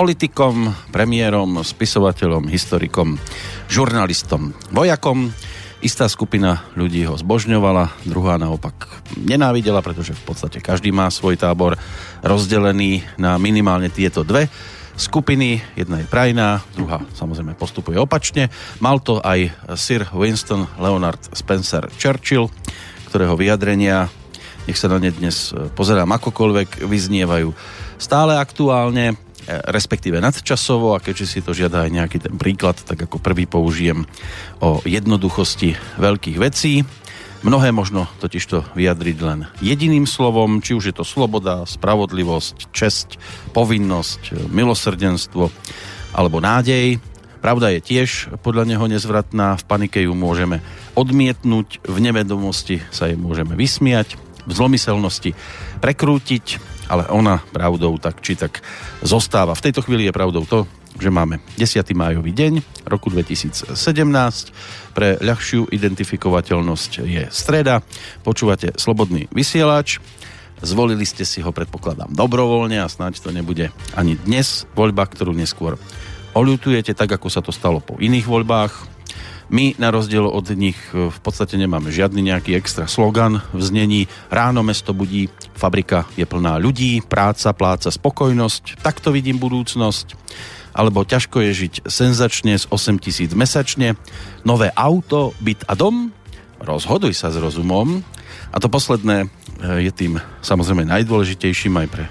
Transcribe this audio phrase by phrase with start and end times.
[0.00, 3.20] Politikom, premiérom, spisovateľom, historikom,
[3.68, 5.28] žurnalistom, vojakom.
[5.84, 8.88] Istá skupina ľudí ho zbožňovala, druhá naopak
[9.20, 11.76] nenávidela, pretože v podstate každý má svoj tábor
[12.24, 14.48] rozdelený na minimálne tieto dve
[14.96, 15.60] skupiny.
[15.76, 18.48] Jedna je prajná, druhá samozrejme postupuje opačne.
[18.80, 22.48] Mal to aj Sir Winston Leonard Spencer Churchill,
[23.12, 24.08] ktorého vyjadrenia,
[24.64, 27.52] nech sa na ne dnes pozerám akokoľvek, vyznievajú
[28.00, 33.22] stále aktuálne respektíve nadčasovo a keďže si to žiada aj nejaký ten príklad, tak ako
[33.22, 34.04] prvý použijem
[34.60, 36.84] o jednoduchosti veľkých vecí.
[37.40, 43.08] Mnohé možno totiž to vyjadriť len jediným slovom, či už je to sloboda, spravodlivosť, česť,
[43.56, 45.48] povinnosť, milosrdenstvo
[46.12, 47.00] alebo nádej.
[47.40, 50.60] Pravda je tiež podľa neho nezvratná, v panike ju môžeme
[50.92, 55.32] odmietnúť, v nevedomosti sa jej môžeme vysmiať, v zlomyselnosti
[55.80, 58.58] prekrútiť, ale ona pravdou tak či tak
[59.06, 59.54] zostáva.
[59.54, 60.66] V tejto chvíli je pravdou to,
[60.98, 61.86] že máme 10.
[61.94, 63.78] májový deň roku 2017.
[64.90, 67.86] Pre ľahšiu identifikovateľnosť je streda.
[68.26, 70.02] Počúvate Slobodný vysielač.
[70.60, 75.80] Zvolili ste si ho, predpokladám, dobrovoľne a snáď to nebude ani dnes voľba, ktorú neskôr
[76.36, 78.99] oľutujete, tak ako sa to stalo po iných voľbách
[79.50, 84.00] my na rozdiel od nich e, v podstate nemáme žiadny nejaký extra slogan v znení.
[84.30, 85.26] Ráno mesto budí,
[85.58, 90.14] fabrika je plná ľudí, práca, pláca, spokojnosť, takto vidím budúcnosť.
[90.70, 93.98] Alebo ťažko je žiť senzačne z 8 tisíc mesačne,
[94.46, 96.14] nové auto, byt a dom,
[96.62, 98.06] rozhoduj sa s rozumom.
[98.54, 99.28] A to posledné e,
[99.82, 102.06] je tým samozrejme najdôležitejším aj pre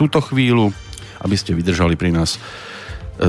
[0.00, 0.72] túto chvíľu,
[1.20, 2.40] aby ste vydržali pri nás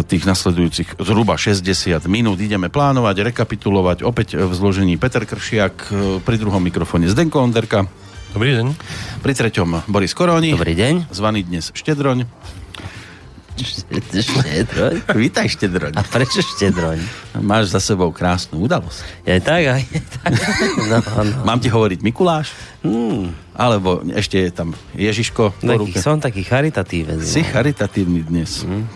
[0.05, 2.38] tých nasledujúcich zhruba 60 minút.
[2.38, 5.75] Ideme plánovať, rekapitulovať opäť v zložení Peter Kršiak,
[6.22, 7.89] pri druhom mikrofóne Zdenko Onderka.
[8.29, 8.67] Dobrý deň.
[9.25, 10.53] Pri treťom Boris Koroni.
[10.53, 11.09] Dobrý deň.
[11.09, 12.29] Zvaný dnes Štedroň.
[13.59, 14.96] Štedroň?
[15.12, 15.92] Vítaj Štedroň.
[16.00, 17.00] A prečo Štedroň?
[17.44, 19.03] Máš za sebou krásnu udalosť.
[19.28, 19.84] Je tak, aj
[20.24, 20.31] tak.
[20.88, 21.44] No, no.
[21.44, 22.56] Mám ti hovoriť Mikuláš?
[22.81, 23.36] Hmm.
[23.53, 26.00] Alebo ešte je tam Ježiško po ruke?
[26.00, 27.19] Som taký charitatívny.
[27.19, 28.64] Si charitatívny dnes.
[28.64, 28.88] Hmm.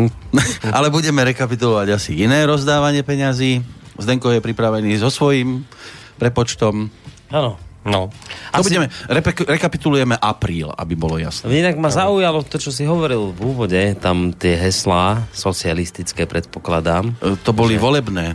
[0.76, 3.60] Ale budeme rekapitulovať asi iné rozdávanie peňazí.
[4.00, 5.68] Zdenko je pripravený so svojím
[6.16, 6.88] prepočtom.
[7.28, 7.69] Áno.
[7.80, 8.12] No.
[8.52, 8.68] To Asi...
[8.68, 11.48] budeme, repe- rekapitulujeme apríl, aby bolo jasné.
[11.48, 17.16] Inak ma zaujalo to, čo si hovoril v úvode, tam tie heslá socialistické predpokladám.
[17.24, 17.80] E, to boli že...
[17.80, 18.26] volebné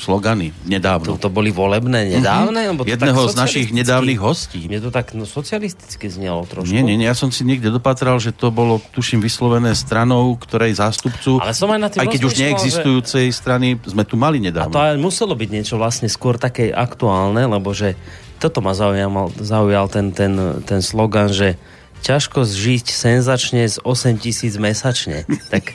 [0.00, 1.20] slogany nedávno.
[1.20, 2.10] To, to boli volebné mhm.
[2.18, 2.60] nedávne?
[2.72, 2.88] Mm-hmm.
[2.88, 4.64] Jedného z našich nedávnych hostí.
[4.64, 6.72] Mne to tak no, socialisticky znelo trošku.
[6.72, 10.80] Nie, nie, nie, ja som si niekde dopatral, že to bolo, tuším, vyslovené stranou, ktorej
[10.80, 13.36] zástupcu, Ale som aj, na aj keď už neexistujúcej že...
[13.36, 14.72] strany, sme tu mali nedávno.
[14.72, 17.94] A to aj muselo byť niečo vlastne skôr také aktuálne, lebo že
[18.40, 21.60] toto ma zaujal, zaujal ten, ten, ten slogan, že
[22.00, 25.28] ťažko žiť senzačne z 8 tisíc mesačne.
[25.50, 25.74] Tak,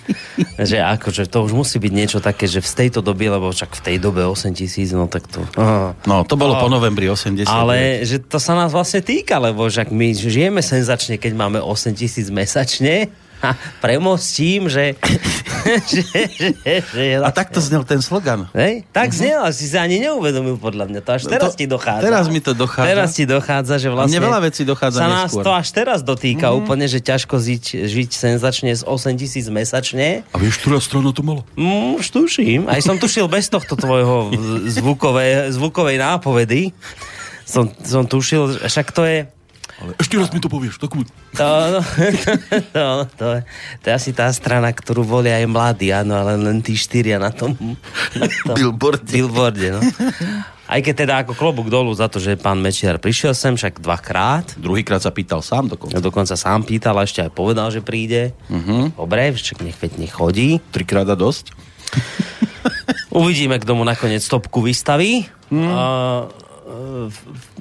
[0.55, 3.81] že akože to už musí byť niečo také, že v tejto dobe, lebo však v
[3.91, 5.43] tej dobe 8 tisíc, no tak to...
[5.59, 5.99] Aha.
[6.07, 7.43] No, to bolo oh, po novembri 80.
[7.43, 11.91] Ale že to sa nás vlastne týka, lebo však my žijeme senzačne, keď máme 8
[11.91, 13.11] tisíc mesačne,
[13.45, 14.95] a premostím, že...
[15.65, 18.45] že, že, že a takto znel ten slogan.
[18.53, 18.85] Hej?
[18.93, 19.17] Tak uh-huh.
[19.17, 20.99] znel, si sa ani neuvedomil podľa mňa.
[21.01, 22.05] To až teraz to, ti dochádza.
[22.05, 22.89] Teraz mi to dochádza.
[22.93, 24.21] Teraz ti dochádza, že vlastne...
[24.21, 26.61] Mne veľa vecí dochádza sa nás to až teraz dotýka uh-huh.
[26.61, 30.21] úplne, že ťažko žiť, žiť senzačne z 8 tisíc mesačne.
[30.29, 31.41] A vieš, ktorá strana to malo?
[31.57, 32.69] Mm, už tuším.
[32.69, 34.29] Aj som tušil bez tohto tvojho
[34.69, 36.69] zvukové, zvukovej nápovedy.
[37.45, 39.17] Som, som tušil, však to je
[39.75, 40.95] ale ešte raz mi to povieš, tak.
[41.35, 41.47] To,
[42.77, 43.25] no, to, to,
[43.83, 47.35] to, je asi tá strana, ktorú volia aj mladí, áno, ale len tí štyria na
[47.35, 47.55] tom,
[48.15, 49.11] na tom billboarde.
[49.11, 49.81] billboarde no.
[50.65, 54.57] Aj keď teda ako klobúk dolu za to, že pán Mečiar prišiel sem však dvakrát.
[54.57, 56.01] Druhýkrát sa pýtal sám dokonca.
[56.01, 58.33] Dokonca sám pýtal a ešte aj povedal, že príde.
[58.49, 58.89] Uh-huh.
[58.97, 60.57] Dobre, však nech veď nech chodí.
[60.73, 61.53] Trikrát a dosť.
[63.21, 65.29] Uvidíme, kto mu nakoniec stopku vystaví.
[65.53, 65.69] Hmm.
[65.69, 66.33] Uh,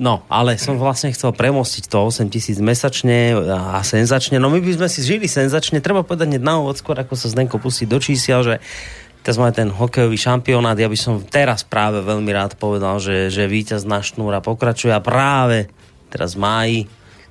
[0.00, 4.40] no, ale som vlastne chcel premostiť to 8 tisíc mesačne a senzačne.
[4.40, 5.84] No my by sme si žili senzačne.
[5.84, 8.54] Treba povedať na úvod skôr, ako sa Zdenko pustí do čísiel, že
[9.20, 10.76] teraz máme ten hokejový šampionát.
[10.80, 15.04] Ja by som teraz práve veľmi rád povedal, že, že víťaz na šnúra pokračuje a
[15.04, 15.68] práve
[16.08, 16.78] teraz v máji,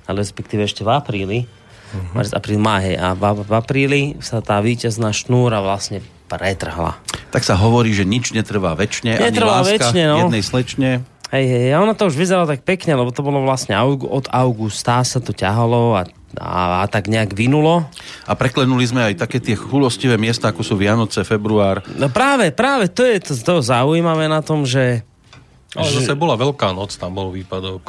[0.06, 2.14] ale respektíve ešte v apríli, uh-huh.
[2.14, 7.00] marec, apríl, máj, a v, v apríli sa tá víťazná šnúra vlastne pretrhla.
[7.34, 10.16] Tak sa hovorí, že nič netrvá väčšine, netrvá ani láska väčšine, no.
[10.26, 10.90] jednej slečne
[11.34, 14.30] Hej, hej, a ono to už vyzeralo tak pekne, lebo to bolo vlastne aug- od
[14.30, 16.06] augusta sa to ťahalo a,
[16.38, 17.90] a, a tak nejak vinulo.
[18.30, 21.82] A preklenuli sme aj také tie chulostivé miesta, ako sú Vianoce, február.
[21.98, 25.02] No práve, práve to je to, to zaujímavé na tom, že...
[25.74, 26.06] Ale že...
[26.06, 27.82] zase bola veľká noc, tam bol výpadok.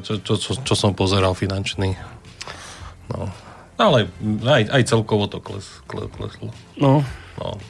[0.00, 1.92] Čo, čo, čo, čo som pozeral finančný.
[3.12, 3.28] No.
[3.76, 4.08] Ale
[4.48, 6.56] aj, aj celkovo to kles, kles, kleslo.
[6.80, 7.04] No.
[7.36, 7.60] No.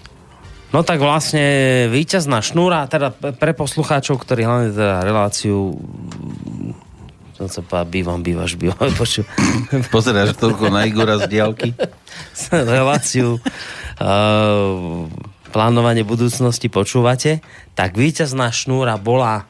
[0.72, 1.44] No tak vlastne
[1.92, 5.76] víťazná šnúra, teda pre poslucháčov, ktorí hlavne teda reláciu
[7.42, 9.26] som sa povedal, bývam, bývaš, bývam, poču.
[9.90, 11.74] Pozeráš toľko na Igora z diálky?
[12.52, 15.08] reláciu uh,
[15.50, 17.42] plánovanie budúcnosti počúvate,
[17.74, 19.46] tak víťazná šnúra bola uh,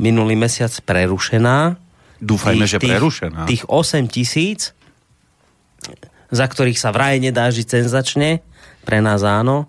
[0.00, 1.76] minulý mesiac prerušená.
[2.22, 3.44] Dúfajme, že prerušená.
[3.50, 4.72] Tých 8 tisíc,
[6.32, 8.40] za ktorých sa vraj nedá žiť senzačne,
[8.86, 9.68] pre nás áno,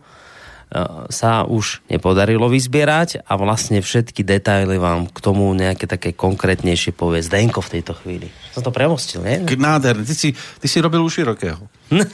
[1.13, 7.21] sa už nepodarilo vyzbierať a vlastne všetky detaily vám k tomu nejaké také konkrétnejšie povie
[7.21, 8.27] Zdenko v tejto chvíli.
[8.57, 9.37] Som to premostil, nie?
[9.45, 10.01] Nádherný.
[10.01, 11.61] Ty si, ty si robil už širokého.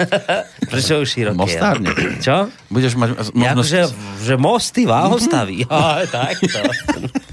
[0.71, 1.39] Prečo už širokého?
[1.39, 1.91] Mostárne.
[2.19, 2.51] Čo?
[2.67, 3.31] Budeš mať možnosť...
[3.39, 3.81] Jak, že,
[4.27, 5.63] že mosty váho staví.
[5.63, 6.59] Ja, takto.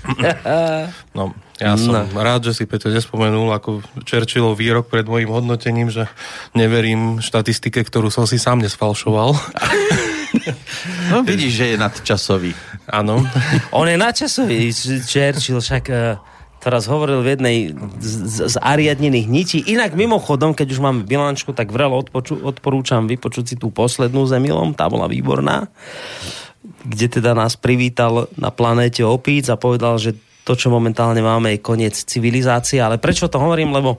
[1.18, 2.22] no, ja som no.
[2.22, 6.06] rád, že si Peťo nespomenul ako Churchillov výrok pred mojim hodnotením, že
[6.54, 9.34] neverím štatistike, ktorú som si sám nesfalšoval.
[11.12, 12.52] No vidíš, že je nadčasový.
[12.90, 13.22] Áno.
[13.78, 14.70] On je nadčasový,
[15.06, 16.18] Churchill, však uh,
[16.62, 17.56] teraz hovoril v jednej
[18.02, 19.58] z, z ariadnených nití.
[19.70, 24.74] Inak mimochodom, keď už máme bilančku, tak vrelo odpoču, odporúčam vypočuť si tú poslednú zemilom,
[24.74, 25.70] tá bola výborná,
[26.82, 31.62] kde teda nás privítal na planéte opíc a povedal, že to, čo momentálne máme, je
[31.62, 32.78] koniec civilizácie.
[32.78, 33.74] Ale prečo to hovorím?
[33.74, 33.98] Lebo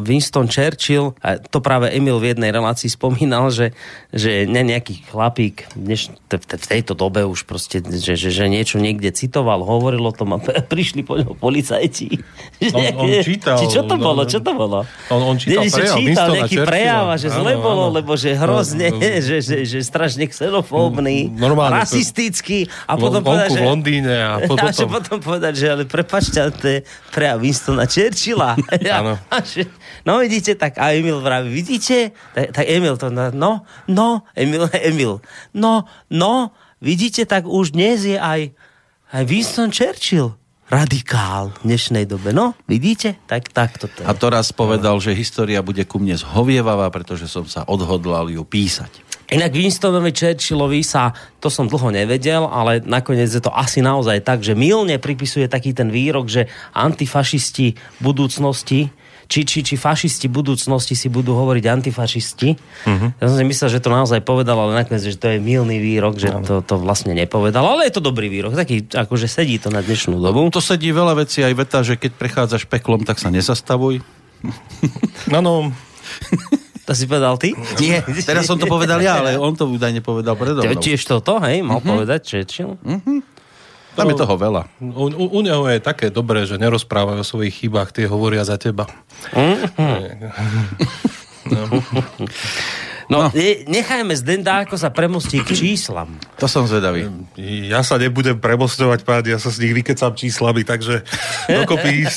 [0.00, 3.76] Winston Churchill, a to práve Emil v jednej relácii spomínal, že,
[4.08, 9.12] že ne, nejaký chlapík dneš, v tejto dobe už proste, že, že, že niečo niekde
[9.12, 10.40] citoval, hovoril o tom a
[10.72, 12.16] prišli po ňom policajti.
[12.72, 13.60] On, on čítal.
[13.60, 14.24] Či čo to bolo?
[14.24, 14.88] Čo to bolo?
[15.12, 18.88] On, on čítal Nie, prejav čítal nejaký prejav a že zle bolo, lebo že hrozne,
[18.88, 19.20] No, no.
[19.20, 23.60] že, že, že strašne xenofóbny, Normálne to- rasistický a Von- potom povedať, že...
[23.60, 24.68] v Londýne a A potom...
[24.70, 26.78] že potom povedať, že ale prepačte, to je
[27.10, 28.56] prejav Winstona Churchilla.
[30.06, 32.14] No vidíte, tak a Emil vraví, vidíte?
[32.34, 35.20] Tak, tak Emil to, no, no, Emil, Emil,
[35.54, 36.50] no, no,
[36.80, 38.54] vidíte, tak už dnes je aj,
[39.10, 42.34] aj Winston Churchill radikál v dnešnej dobe.
[42.34, 43.22] No, vidíte?
[43.30, 44.02] Tak, tak to je.
[44.02, 48.42] A to raz povedal, že história bude ku mne zhovievavá, pretože som sa odhodlal ju
[48.42, 49.06] písať.
[49.26, 51.10] Inak Winstonovi Churchillovi sa,
[51.42, 55.74] to som dlho nevedel, ale nakoniec je to asi naozaj tak, že milne pripisuje taký
[55.74, 58.94] ten výrok, že antifašisti budúcnosti,
[59.26, 62.48] či, či, či fašisti budúcnosti si budú hovoriť antifašisti.
[62.86, 63.08] Uh-huh.
[63.18, 66.18] Ja som si myslel, že to naozaj povedal, ale nakoniec, že to je milný výrok,
[66.18, 67.66] že to, to vlastne nepovedal.
[67.66, 70.46] Ale je to dobrý výrok, taký, akože sedí to na dnešnú dobu.
[70.54, 74.02] To sedí veľa vecí, aj veta, že keď prechádzaš peklom, tak sa nezastavuj.
[75.26, 75.74] No, no,
[76.86, 77.50] To si povedal ty?
[77.82, 80.78] Nie, teraz som to povedal ja, ale on to údajne povedal predo mnou.
[80.78, 82.78] Tiež toto, hej, mal povedať Churchill?
[83.96, 84.62] Tam je toho veľa.
[84.78, 88.60] u, u, u neho je také dobré, že nerozprávajú o svojich chybách, tie hovoria za
[88.60, 88.86] teba.
[91.46, 91.62] No,
[93.10, 96.18] ne- nechajme Zdenda, ako sa premostí k číslam.
[96.42, 97.06] To som zvedavý.
[97.70, 101.06] Ja sa nebudem premostovať, pán, ja sa z nich vykecam číslami, takže
[101.46, 102.10] dokopy e,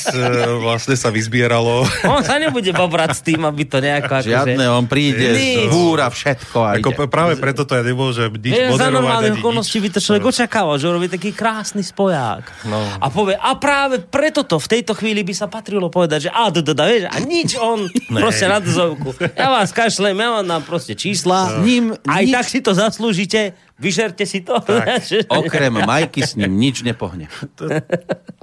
[0.58, 1.86] vlastne sa vyzbieralo.
[2.10, 4.20] On sa nebude bobrať s tým, aby to nejako...
[4.20, 4.30] Akože...
[4.30, 5.70] Žiadne, on príde, Nič.
[5.70, 7.06] zbúra všetko a Ako ide.
[7.06, 10.90] práve preto to ja nemôžem nič Je, za normálnych okolností by to človek očakával, že
[10.90, 12.42] urobí taký krásny spoják.
[12.66, 12.80] No.
[12.98, 16.50] A povie, a práve preto to v tejto chvíli by sa patrilo povedať, že a,
[16.50, 19.14] da, da, da, vieš, a nič on proste na dozovku.
[19.36, 21.60] Ja vás kašlem, ja vám dám proste čísla.
[21.60, 24.56] Ním Aj nič- tak si to zaslúžite, vyžerte si to.
[25.40, 27.28] Okrem Majky s ním nič nepohne.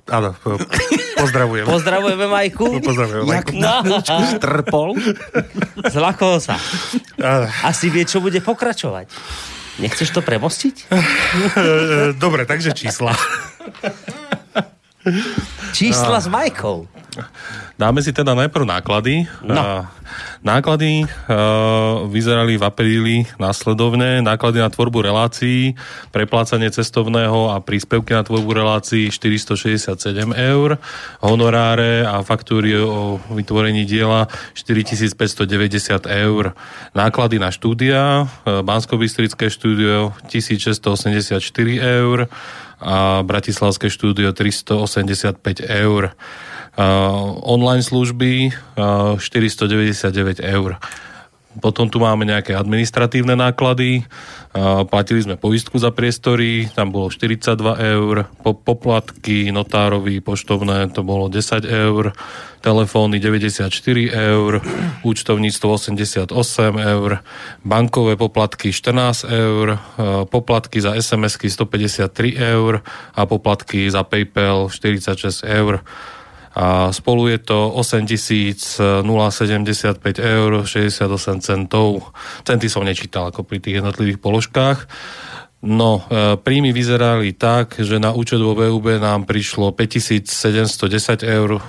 [0.07, 0.61] Áno, po-
[1.17, 1.65] pozdravujem.
[1.65, 2.79] Pozdravujeme Majku.
[2.79, 3.23] Pozdravujem.
[3.25, 3.57] Jak Majku.
[3.57, 4.89] na chvíľučku strpol.
[5.87, 6.55] Zlakol sa.
[7.61, 9.09] Asi vie, čo bude pokračovať.
[9.77, 10.89] Nechceš to premostiť?
[12.17, 13.13] Dobre, takže čísla.
[15.71, 16.89] Čísla s Majkou.
[17.77, 19.29] Dáme si teda najprv náklady.
[19.45, 19.85] No.
[20.41, 24.17] Náklady uh, vyzerali v apríli následovne.
[24.25, 25.77] Náklady na tvorbu relácií,
[26.09, 29.93] preplácanie cestovného a príspevky na tvorbu relácií 467
[30.33, 30.81] eur,
[31.21, 34.25] honoráre a faktúry o vytvorení diela
[34.57, 35.45] 4590
[36.09, 36.57] eur.
[36.97, 41.45] Náklady na štúdia, uh, Bansko-Bystrické štúdio 1684
[41.77, 42.25] eur
[42.81, 46.17] a Bratislavské štúdio 385 eur.
[46.77, 50.77] Online služby uh, 499 eur.
[51.57, 54.05] Potom tu máme nejaké administratívne náklady.
[54.89, 58.15] Platili sme poistku za priestory, tam bolo 42 eur.
[58.41, 62.13] Po, poplatky, notárovi, poštovné, to bolo 10 eur.
[62.61, 63.69] Telefóny 94
[64.09, 64.61] eur.
[65.05, 66.33] Účtovníctvo 88
[66.77, 67.21] eur.
[67.61, 69.77] Bankové poplatky 14 eur.
[70.29, 72.81] Poplatky za SMS-ky 153 eur.
[73.13, 75.85] A poplatky za PayPal 46 eur.
[76.57, 79.05] A spolu je to 8075
[80.17, 82.01] eur 68 centov.
[82.41, 84.89] Centy som nečítal ako pri tých jednotlivých položkách.
[85.61, 91.61] No, e, príjmy vyzerali tak, že na účet vo VUB nám prišlo 5710 eur,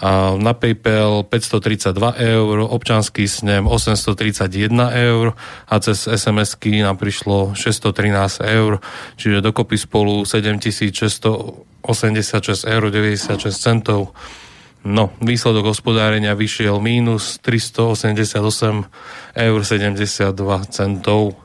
[0.00, 5.36] a na PayPal 532 eur, občanský snem 831 eur
[5.68, 8.80] a cez SMS-ky nám prišlo 613 eur,
[9.20, 10.24] čiže dokopy spolu
[11.84, 14.12] 7686 eur 96 centov.
[14.80, 18.88] No, výsledok hospodárenia vyšiel mínus 388
[19.36, 20.32] eur 72
[20.72, 21.36] centov.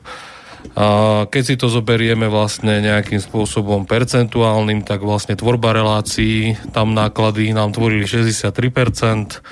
[0.74, 0.86] A
[1.28, 7.76] keď si to zoberieme vlastne nejakým spôsobom percentuálnym, tak vlastne tvorba relácií, tam náklady nám
[7.76, 9.44] tvorili 63%,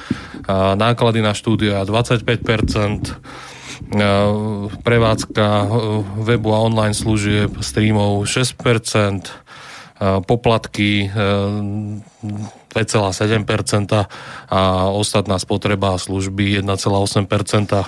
[0.48, 3.20] a náklady na štúdia 25%,
[4.84, 5.66] prevádzka e,
[6.24, 9.43] webu a online služieb streamov 6%,
[10.26, 14.06] poplatky 2,7% e,
[14.50, 17.84] a ostatná spotreba a služby 1,8%.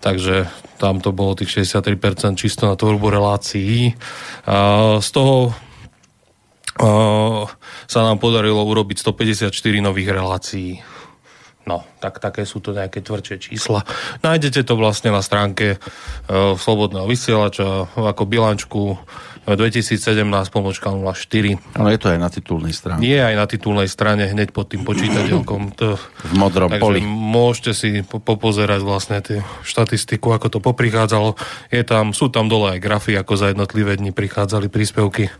[0.00, 3.96] Takže tam to bolo tých 63% čisto na tvorbu relácií.
[5.00, 5.56] Z toho
[7.86, 10.82] sa nám podarilo urobiť 154 nových relácií.
[11.64, 13.88] No, tak také sú to nejaké tvrdšie čísla.
[14.20, 19.00] Nájdete to vlastne na stránke uh, Slobodného vysielača ako bilančku
[19.52, 21.76] 2017 pomočka 04.
[21.76, 23.04] Ale je to aj na titulnej strane.
[23.04, 25.62] Nie aj na titulnej strane, hneď pod tým počítateľkom.
[25.74, 27.00] To, v modrom takže poli.
[27.02, 31.34] môžete si popozerať vlastne tie štatistiku, ako to poprichádzalo.
[31.74, 35.34] Je tam, sú tam dole aj grafy, ako za jednotlivé dni prichádzali príspevky.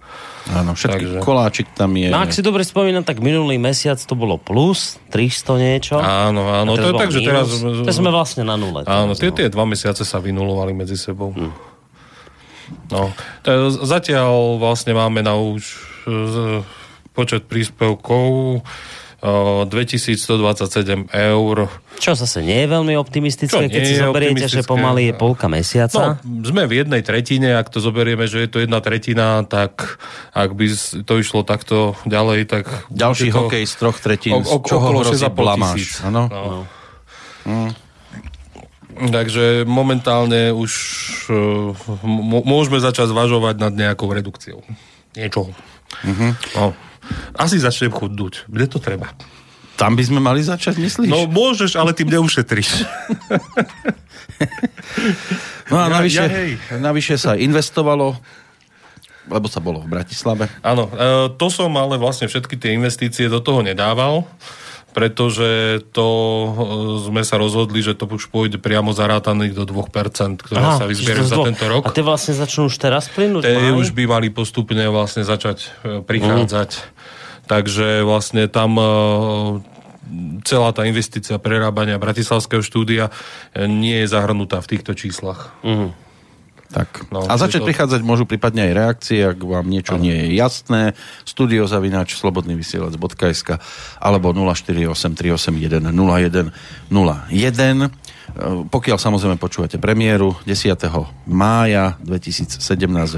[0.50, 1.18] Áno, všetky takže...
[1.22, 2.10] koláčik tam je.
[2.10, 5.94] No ak si dobre spomínam, tak minulý mesiac to bolo plus 300 niečo.
[6.02, 6.74] Áno, áno.
[6.74, 7.46] To je tak, že teraz...
[7.62, 8.82] To sme vlastne na nule.
[8.84, 11.30] Áno, tie, tie dva mesiace sa vynulovali medzi sebou.
[11.30, 11.73] Hm.
[12.88, 13.12] No,
[13.84, 15.62] zatiaľ vlastne máme na už
[17.14, 18.60] počet príspevkov
[19.24, 21.56] 2127 eur.
[21.96, 26.20] Čo zase nie je veľmi optimistické, keď si zoberiete, že pomaly je polka mesiaca?
[26.20, 29.96] No, sme v jednej tretine, ak to zoberieme, že je to jedna tretina, tak
[30.36, 30.68] ak by
[31.08, 32.68] to išlo takto ďalej, tak...
[32.92, 36.04] Ďalší to, hokej z troch tretín, o, o, z čoho hrozí blamáš.
[36.12, 36.28] No.
[36.28, 36.68] No.
[37.48, 37.72] Mm.
[38.94, 40.72] Takže momentálne už
[41.30, 41.74] uh,
[42.46, 44.62] môžeme začať zvažovať nad nejakou redukciou.
[45.18, 45.50] Niečoho.
[46.02, 46.30] Uh-huh.
[46.54, 46.64] No.
[47.36, 48.48] Asi začnem chudnúť.
[48.48, 49.12] Kde to treba?
[49.74, 51.10] Tam by sme mali začať, myslíš?
[51.10, 52.86] No môžeš, ale tým neušetríš.
[55.70, 58.14] no a navyše, ja, ja, navyše sa investovalo
[59.24, 60.52] lebo sa bolo v Bratislave.
[60.60, 64.28] Áno, e, to som ale vlastne všetky tie investície do toho nedával
[64.94, 66.46] pretože to e,
[67.10, 71.26] sme sa rozhodli, že to už pôjde priamo zarátaných do 2%, ktoré Aha, sa vyzbierajú
[71.26, 71.82] za tento rok.
[71.82, 73.42] A tie vlastne začnú už teraz plynúť?
[73.42, 76.70] Tie už by mali postupne vlastne začať e, prichádzať.
[76.78, 76.86] Mm.
[77.44, 78.86] Takže vlastne tam e,
[80.46, 83.10] celá tá investícia prerábania bratislavského štúdia
[83.58, 85.50] nie je zahrnutá v týchto číslach.
[85.66, 86.03] Mm.
[86.74, 87.06] Tak.
[87.14, 87.70] No, a začať to...
[87.70, 90.02] prichádzať môžu prípadne aj reakcie, ak vám niečo ano.
[90.02, 90.98] nie je jasné.
[91.22, 93.62] Studiozavináč slobodnyvysielac.sk
[94.02, 96.50] alebo 0483810101.
[98.66, 100.74] Pokiaľ samozrejme počúvate premiéru 10.
[101.30, 102.58] mája 2017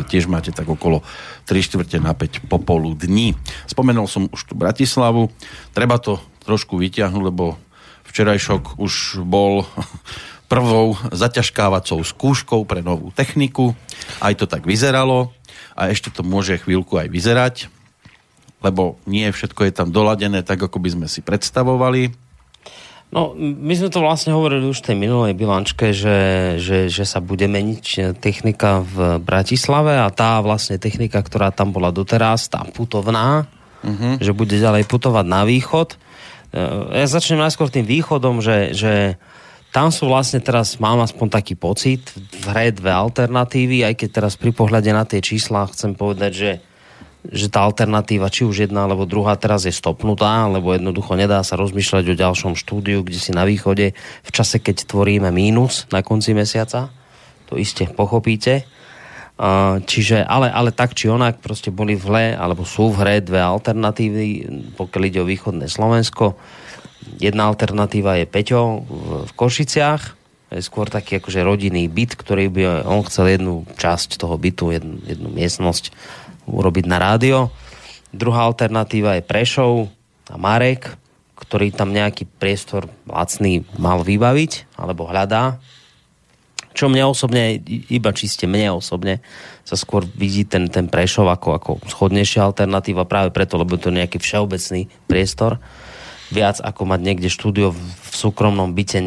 [0.05, 1.01] tiež máte tak okolo
[1.49, 3.33] 3 čtvrte na 5 popoludní.
[3.65, 5.33] Spomenul som už tu Bratislavu.
[5.73, 7.57] Treba to trošku vyťahnuť, lebo
[8.13, 9.65] včerajšok už bol
[10.47, 13.75] prvou zaťažkávacou skúškou pre novú techniku.
[14.23, 15.35] Aj to tak vyzeralo
[15.75, 17.55] a ešte to môže chvíľku aj vyzerať,
[18.65, 22.27] lebo nie všetko je tam doladené tak, ako by sme si predstavovali.
[23.15, 26.19] No, my sme to vlastne hovorili už v tej minulej bilančke, že,
[26.59, 31.95] že, že sa bude meniť technika v Bratislave a tá vlastne technika, ktorá tam bola
[31.95, 33.47] doteraz, tá putovná,
[33.87, 34.19] uh-huh.
[34.19, 35.95] že bude ďalej putovať na východ.
[35.95, 35.97] E,
[36.99, 39.23] ja začnem najskôr tým východom, že, že
[39.77, 44.33] tam sú vlastne teraz, mám aspoň taký pocit, v hre dve alternatívy, aj keď teraz
[44.41, 46.53] pri pohľade na tie čísla chcem povedať, že,
[47.29, 51.61] že tá alternatíva, či už jedna alebo druhá, teraz je stopnutá, lebo jednoducho nedá sa
[51.61, 53.93] rozmýšľať o ďalšom štúdiu, kde si na východe
[54.25, 56.89] v čase, keď tvoríme mínus na konci mesiaca.
[57.53, 58.65] To iste pochopíte.
[59.85, 63.45] Čiže, ale, ale tak či onak, proste boli v hre, alebo sú v hre dve
[63.45, 64.49] alternatívy,
[64.81, 66.41] pokiaľ ide o východné Slovensko
[67.23, 68.83] Jedna alternatíva je Peťo
[69.27, 70.03] v Košiciach,
[70.47, 75.03] je skôr taký akože rodinný byt, ktorý by on chcel jednu časť toho bytu, jednu,
[75.03, 75.91] jednu miestnosť
[76.47, 77.51] urobiť na rádio.
[78.15, 79.91] Druhá alternatíva je Prešov
[80.31, 80.95] a Marek,
[81.35, 85.59] ktorý tam nejaký priestor lacný mal vybaviť, alebo hľadá.
[86.77, 89.25] Čo mne osobne, iba čiste mne osobne,
[89.65, 93.99] sa skôr vidí ten, ten Prešov ako, ako schodnejšia alternatíva práve preto, lebo to je
[93.99, 95.59] nejaký všeobecný priestor.
[96.31, 97.81] Viac ako mať niekde štúdio v,
[98.11, 98.99] súkromnom byte,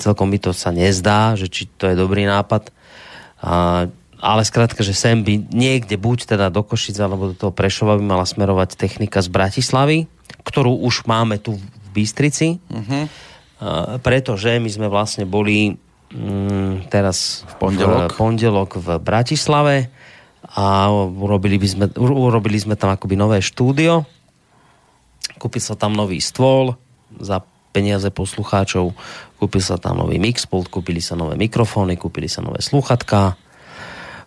[0.00, 2.72] celkom mi to sa nezdá, že či to je dobrý nápad.
[3.44, 3.86] A,
[4.24, 8.04] ale skrátka, že sem by niekde, buď teda do Košic, alebo do toho Prešova by
[8.04, 9.98] mala smerovať technika z Bratislavy,
[10.48, 12.58] ktorú už máme tu v Bystrici.
[12.72, 13.04] Uh-huh.
[13.60, 15.76] A, pretože my sme vlastne boli
[16.10, 18.08] mm, teraz v pondelok.
[18.10, 19.76] v pondelok v Bratislave
[20.54, 24.08] a urobili, by sme, urobili sme tam akoby nové štúdio.
[25.44, 26.72] Kúpil sa tam nový stôl
[27.20, 28.96] za peniaze poslucháčov,
[29.36, 33.36] kúpil sa tam nový mixpult, kúpili sa nové mikrofóny, kúpili sa nové sluchatka,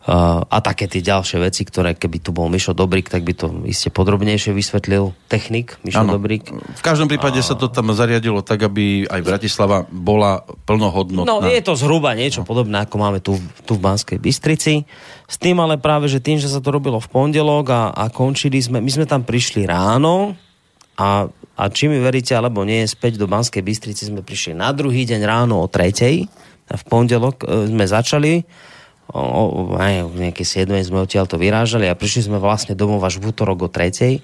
[0.07, 3.51] Uh, a také tie ďalšie veci, ktoré keby tu bol Mišo Dobrik, tak by to
[3.67, 6.15] iste podrobnejšie vysvetlil technik Mišo ano.
[6.15, 6.47] Dobrik.
[6.47, 7.43] V každom prípade a...
[7.43, 11.27] sa to tam zariadilo tak, aby aj Bratislava bola plnohodnotná.
[11.27, 12.47] No je to zhruba niečo no.
[12.47, 13.35] podobné, ako máme tu,
[13.67, 14.87] tu v Banskej Bystrici.
[15.27, 18.63] S tým ale práve, že tým, že sa to robilo v pondelok a, a končili
[18.63, 20.39] sme, my sme tam prišli ráno
[20.97, 25.05] a, a či mi veríte, alebo nie, späť do Banskej Bystrici sme prišli na druhý
[25.05, 26.25] deň ráno o tretej.
[26.67, 28.43] V pondelok e, sme začali
[29.13, 29.41] o, o,
[29.77, 30.73] aj v nejakej 7.
[30.81, 34.19] sme odtiaľ to vyrážali a prišli sme vlastne domov až v útorok o 3.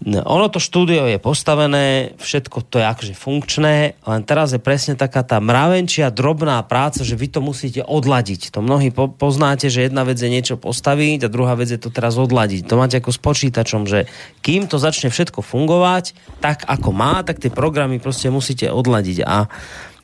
[0.00, 4.96] No, ono to štúdio je postavené, všetko to je akože funkčné, len teraz je presne
[4.96, 8.48] taká tá mravenčia, drobná práca, že vy to musíte odladiť.
[8.56, 11.92] To mnohí po, poznáte, že jedna vec je niečo postaviť a druhá vec je to
[11.92, 12.64] teraz odladiť.
[12.64, 14.08] To máte ako s počítačom, že
[14.40, 19.28] kým to začne všetko fungovať, tak ako má, tak tie programy proste musíte odladiť.
[19.28, 19.52] A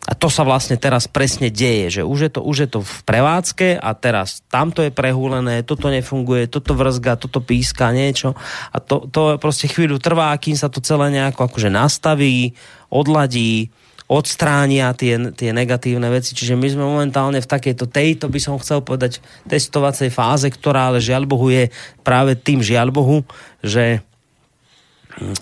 [0.06, 2.98] a to sa vlastne teraz presne deje, že už je to, už je to v
[3.02, 8.38] prevádzke a teraz tamto je prehúlené, toto nefunguje, toto vrzga, toto píska, niečo
[8.70, 12.54] a to, to proste chvíľu trvá, kým sa to celé nejako akože nastaví,
[12.86, 13.74] odladí,
[14.06, 16.38] odstránia tie, tie negatívne veci.
[16.38, 19.18] Čiže my sme momentálne v takejto tejto, by som chcel povedať,
[19.50, 21.74] testovacej fáze, ktorá ale žiaľ Bohu je
[22.06, 23.26] práve tým žiaľ Bohu,
[23.66, 24.05] že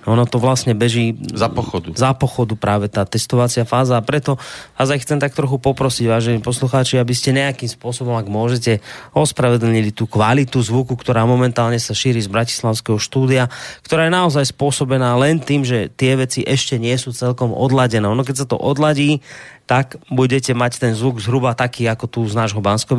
[0.06, 1.90] ono to vlastne beží za pochodu.
[1.98, 4.38] Za pochodu práve tá testovacia fáza a preto
[4.78, 8.78] vás aj chcem tak trochu poprosiť, vážení poslucháči, aby ste nejakým spôsobom, ak môžete,
[9.18, 13.50] ospravedlnili tú kvalitu zvuku, ktorá momentálne sa šíri z Bratislavského štúdia,
[13.82, 18.06] ktorá je naozaj spôsobená len tým, že tie veci ešte nie sú celkom odladené.
[18.06, 19.18] Ono keď sa to odladí,
[19.64, 22.96] tak budete mať ten zvuk zhruba taký ako tu z nášho bansko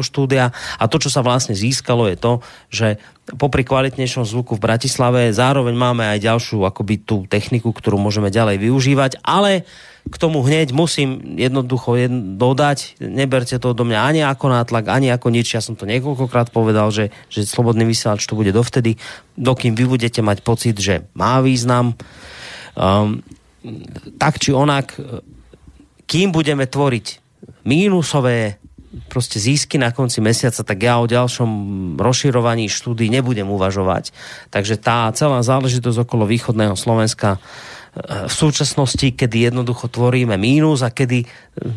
[0.00, 0.54] štúdia.
[0.78, 2.32] A to, čo sa vlastne získalo je to,
[2.70, 2.88] že
[3.34, 8.62] popri kvalitnejšom zvuku v Bratislave zároveň máme aj ďalšiu akoby tú techniku, ktorú môžeme ďalej
[8.62, 9.66] využívať, ale
[10.04, 15.08] k tomu hneď musím jednoducho jedno, dodať, neberte to do mňa ani ako nátlak, ani
[15.08, 19.00] ako nič, ja som to niekoľkokrát povedal, že, že slobodný vysielač to bude dovtedy,
[19.40, 21.96] dokým vy budete mať pocit, že má význam.
[22.76, 23.24] Um,
[24.20, 24.92] tak či onak
[26.04, 27.06] kým budeme tvoriť
[27.64, 28.60] mínusové
[29.10, 31.50] proste zisky na konci mesiaca, tak ja o ďalšom
[31.98, 34.14] rozširovaní štúdí nebudem uvažovať.
[34.54, 37.38] Takže tá celá záležitosť okolo východného Slovenska e,
[38.30, 41.26] v súčasnosti, kedy jednoducho tvoríme mínus a kedy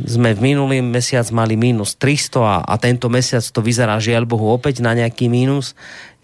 [0.05, 4.53] sme v minulý mesiac mali mínus 300 a, a tento mesiac to vyzerá žiaľ Bohu
[4.53, 5.73] opäť na nejaký mínus,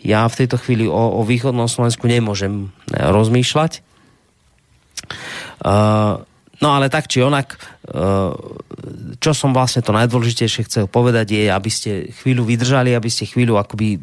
[0.03, 3.81] ja v tejto chvíli o, o východnom Slovensku nemôžem e, rozmýšľať.
[5.63, 6.23] Uh,
[6.61, 7.97] No ale tak či onak, e,
[9.17, 13.57] čo som vlastne to najdôležitejšie chcel povedať je, aby ste chvíľu vydržali, aby ste chvíľu
[13.57, 13.97] akoby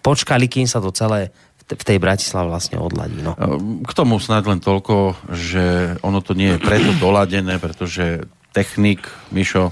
[0.00, 1.34] počkali, kým sa to celé
[1.70, 3.22] v tej Bratislave vlastne odladí.
[3.22, 3.38] No.
[3.86, 9.70] K tomu snáď len toľko, že ono to nie je preto doladené, pretože technik Mišo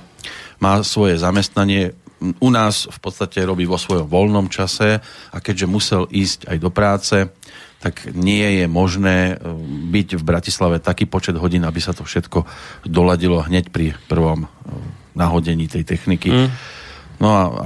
[0.62, 4.98] má svoje zamestnanie u nás v podstate robí vo svojom voľnom čase
[5.30, 7.16] a keďže musel ísť aj do práce,
[7.78, 9.54] tak nie je možné e,
[9.94, 12.42] byť v Bratislave taký počet hodín, aby sa to všetko
[12.82, 14.48] doladilo hneď pri prvom e,
[15.14, 16.30] nahodení tej techniky.
[16.30, 16.48] Mm.
[17.22, 17.64] No a, a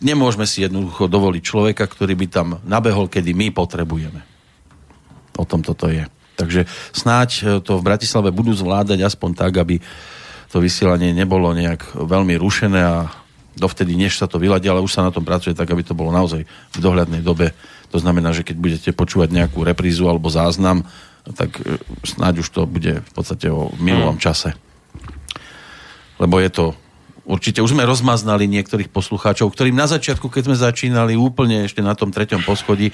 [0.00, 4.24] nemôžeme si jednoducho dovoliť človeka, ktorý by tam nabehol, kedy my potrebujeme.
[5.36, 6.08] O tom toto je.
[6.40, 6.64] Takže
[6.96, 9.84] snáď e, to v Bratislave budú zvládať aspoň tak, aby
[10.48, 13.12] to vysielanie nebolo nejak veľmi rušené a
[13.54, 16.08] dovtedy, než sa to vyladí, ale už sa na tom pracuje tak, aby to bolo
[16.08, 17.52] naozaj v dohľadnej dobe
[17.90, 20.86] to znamená, že keď budete počúvať nejakú reprízu alebo záznam,
[21.34, 21.76] tak e,
[22.06, 24.22] snáď už to bude v podstate o minulom mm.
[24.22, 24.54] čase.
[26.22, 26.64] Lebo je to
[27.26, 31.94] určite, už sme rozmaznali niektorých poslucháčov, ktorým na začiatku, keď sme začínali úplne ešte na
[31.94, 32.90] tom treťom poschodí,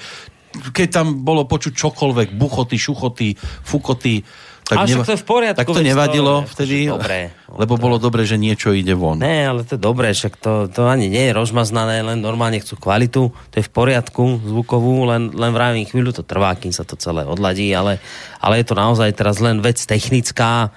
[0.73, 4.23] keď tam bolo počuť čokoľvek, buchoty, šuchoty, fukoty,
[4.67, 5.59] tak, neva- to je v poriadku.
[5.63, 7.81] Tak to nevadilo to, vtedy, dobré, lebo to...
[7.81, 9.15] bolo dobre, že niečo ide von.
[9.15, 12.75] Ne, ale to je dobré, však to, to ani nie je rozmaznané, len normálne chcú
[12.75, 16.99] kvalitu, to je v poriadku zvukovú, len, len vravím chvíľu to trvá, kým sa to
[16.99, 18.03] celé odladí, ale,
[18.43, 20.75] ale je to naozaj teraz len vec technická,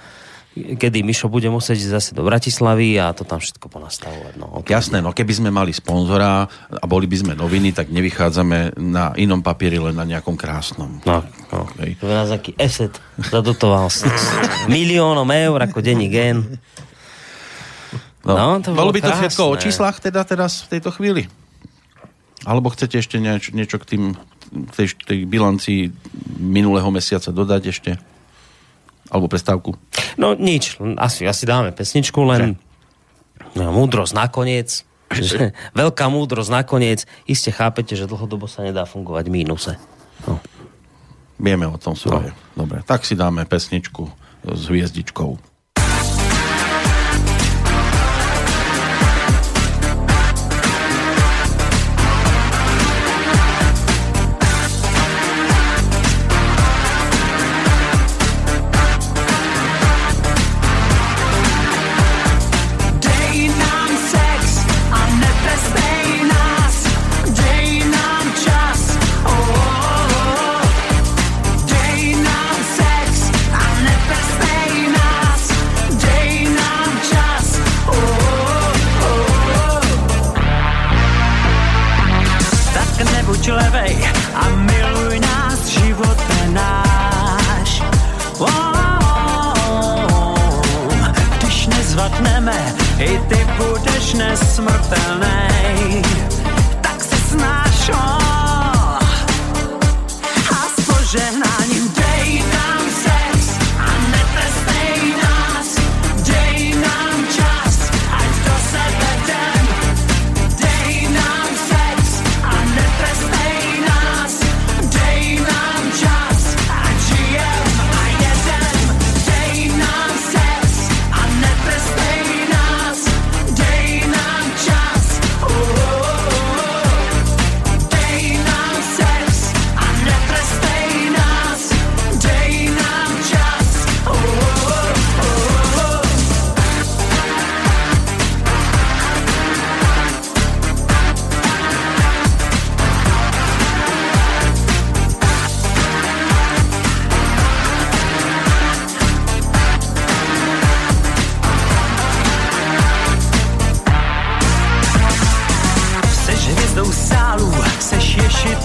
[0.79, 4.35] kedy Mišo bude musieť ísť zase do Bratislavy a to tam všetko ponastavovať.
[4.40, 9.12] No, Jasné, no keby sme mali sponzora a boli by sme noviny, tak nevychádzame na
[9.18, 11.01] inom papieri, len na nejakom krásnom.
[11.03, 11.61] No, no.
[11.83, 11.99] hej.
[12.01, 14.05] To nás aký eset zadotoval s,
[14.70, 16.61] miliónom eur ako denní gen.
[18.20, 19.20] No, No, to bolo bolo by to krásne.
[19.33, 21.25] všetko o číslach teda teraz v tejto chvíli?
[22.44, 24.05] Alebo chcete ešte niečo, niečo k tým
[24.51, 25.81] k tej, tej bilancii
[26.37, 27.90] minulého mesiaca dodať ešte?
[29.11, 29.75] Alebo prestávku?
[30.16, 32.55] No nič, asi, asi dáme pesničku, len
[33.59, 34.87] no, múdrosť nakoniec.
[35.11, 37.05] Že, veľká múdrosť nakoniec.
[37.27, 39.73] Iste chápete, že dlhodobo sa nedá fungovať v mínuse.
[40.25, 40.38] No.
[41.40, 42.31] Vieme o tom svoje.
[42.55, 44.07] Dobre, tak si dáme pesničku
[44.44, 45.50] s hviezdičkou.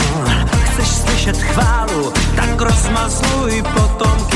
[0.72, 4.35] Chceš slyšet chválu, tak rozmazluj potomky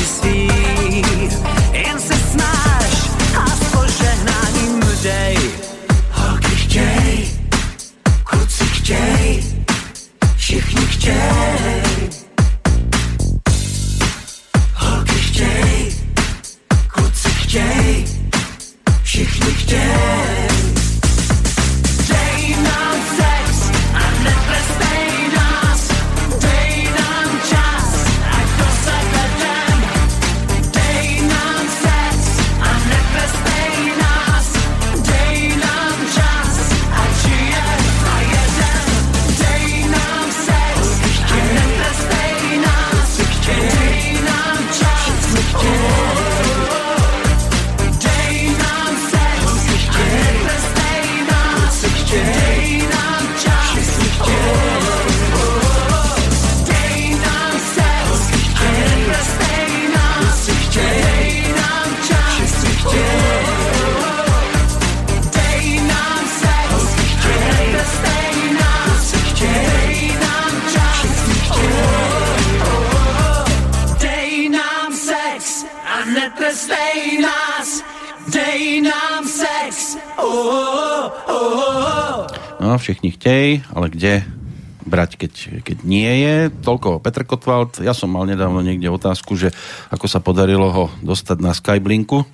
[86.60, 87.80] Toľko Petr Kotwald.
[87.82, 89.52] Ja som mal nedávno niekde otázku, že
[89.89, 92.28] ako sa podarilo ho dostať na Skyblinku.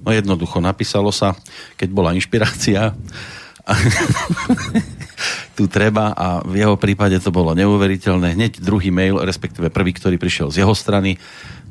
[0.00, 1.36] No jednoducho napísalo sa,
[1.76, 2.96] keď bola inšpirácia.
[5.58, 8.32] Tu treba a v jeho prípade to bolo neuveriteľné.
[8.32, 11.20] Hneď druhý mail, respektíve prvý, ktorý prišiel z jeho strany,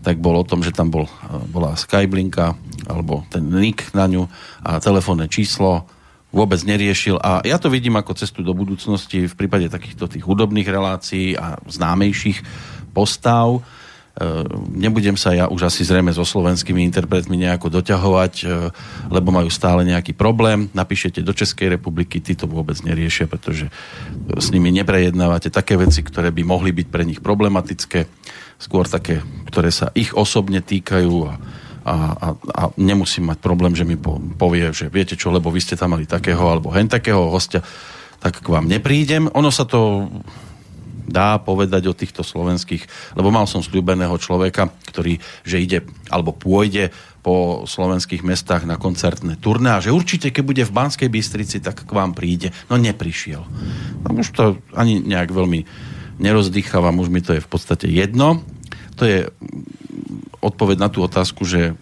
[0.06, 1.10] tak bol o tom, že tam bol,
[1.50, 2.54] bola Skyblinka
[2.86, 4.30] alebo ten nick na ňu
[4.62, 5.90] a telefónne číslo
[6.30, 10.70] vôbec neriešil a ja to vidím ako cestu do budúcnosti v prípade takýchto tých hudobných
[10.70, 12.46] relácií a známejších
[12.94, 13.58] postav.
[13.58, 13.62] E,
[14.78, 18.48] nebudem sa ja už asi zrejme so slovenskými interpretmi nejako doťahovať, e,
[19.10, 20.70] lebo majú stále nejaký problém.
[20.78, 23.74] Napíšete do Českej republiky, tí to vôbec neriešia, pretože
[24.38, 28.06] s nimi neprejednávate také veci, ktoré by mohli byť pre nich problematické,
[28.62, 31.34] skôr také, ktoré sa ich osobne týkajú a
[31.86, 35.62] a, a, a nemusím mať problém, že mi po, povie, že viete čo, lebo vy
[35.64, 37.64] ste tam mali takého alebo hen takého hostia.
[38.20, 39.32] tak k vám neprídem.
[39.32, 40.12] Ono sa to
[41.10, 45.80] dá povedať o týchto slovenských, lebo mal som sľúbeného človeka, ktorý, že ide
[46.14, 51.10] alebo pôjde po slovenských mestách na koncertné turné a že určite, keď bude v Banskej
[51.12, 52.56] Bystrici, tak k vám príde.
[52.72, 53.44] No neprišiel.
[54.06, 55.68] No už to ani nejak veľmi
[56.22, 58.46] nerozdýchávam, už mi to je v podstate jedno.
[59.00, 59.32] To je
[60.44, 61.76] odpoveď na tú otázku, že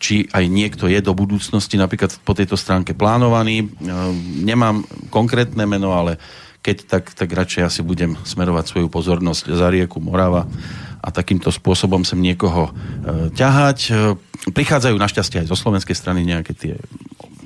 [0.00, 3.62] či aj niekto je do budúcnosti napríklad po tejto stránke plánovaný.
[3.62, 3.66] E,
[4.40, 6.16] Nemám konkrétne meno, ale
[6.64, 10.48] keď tak, tak radšej asi budem smerovať svoju pozornosť za rieku Morava
[11.00, 12.72] a takýmto spôsobom sem niekoho e,
[13.36, 13.78] ťahať.
[13.88, 13.92] E,
[14.48, 16.74] prichádzajú našťastie aj zo slovenskej strany nejaké tie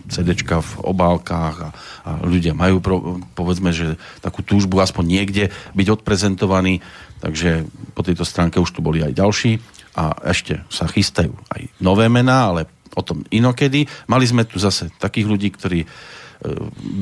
[0.09, 1.69] CDčka v obálkách a,
[2.05, 2.97] a ľudia majú pro,
[3.33, 6.85] povedzme, že takú túžbu aspoň niekde byť odprezentovaní,
[7.25, 7.65] takže
[7.97, 9.61] po tejto stránke už tu boli aj ďalší
[9.95, 13.87] a ešte sa chystajú aj nové mená, ale o tom inokedy.
[14.07, 15.89] Mali sme tu zase takých ľudí, ktorí e,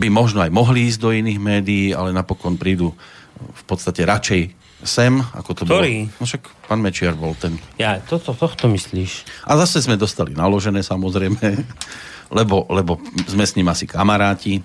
[0.01, 2.93] by možno aj mohli ísť do iných médií, ale napokon prídu
[3.43, 4.43] v podstate radšej
[4.83, 6.11] sem, ako to Ktorý?
[6.11, 6.19] bolo.
[6.19, 7.55] No však pán Mečiar bol ten.
[7.79, 9.47] Ja, toto, tohto myslíš?
[9.47, 11.39] A zase sme dostali naložené samozrejme,
[12.33, 12.97] lebo, lebo
[13.29, 14.65] sme s ním asi kamaráti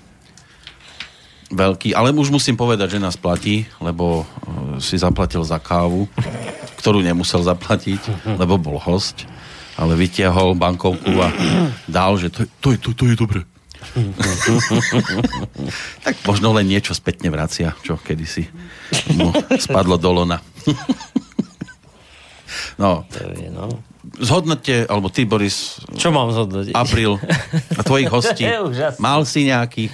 [1.47, 4.25] veľký, ale už musím povedať, že nás platí, lebo e,
[4.84, 6.08] si zaplatil za kávu,
[6.80, 9.23] ktorú nemusel zaplatiť, lebo bol host,
[9.80, 11.32] ale vytiahol bankovku a
[11.88, 13.41] dal, že to, je- to, je, to, to je dobre.
[16.06, 18.43] tak možno len niečo spätne vracia, čo kedysi
[19.15, 20.43] mu spadlo do lona.
[22.82, 23.08] no,
[23.53, 23.65] no.
[24.15, 26.74] Zhodnote, alebo ty, Boris, Čo mám zhodnotiť?
[26.74, 27.20] apríl
[27.76, 28.43] a tvojich hostí.
[29.04, 29.91] Mal si nejakých?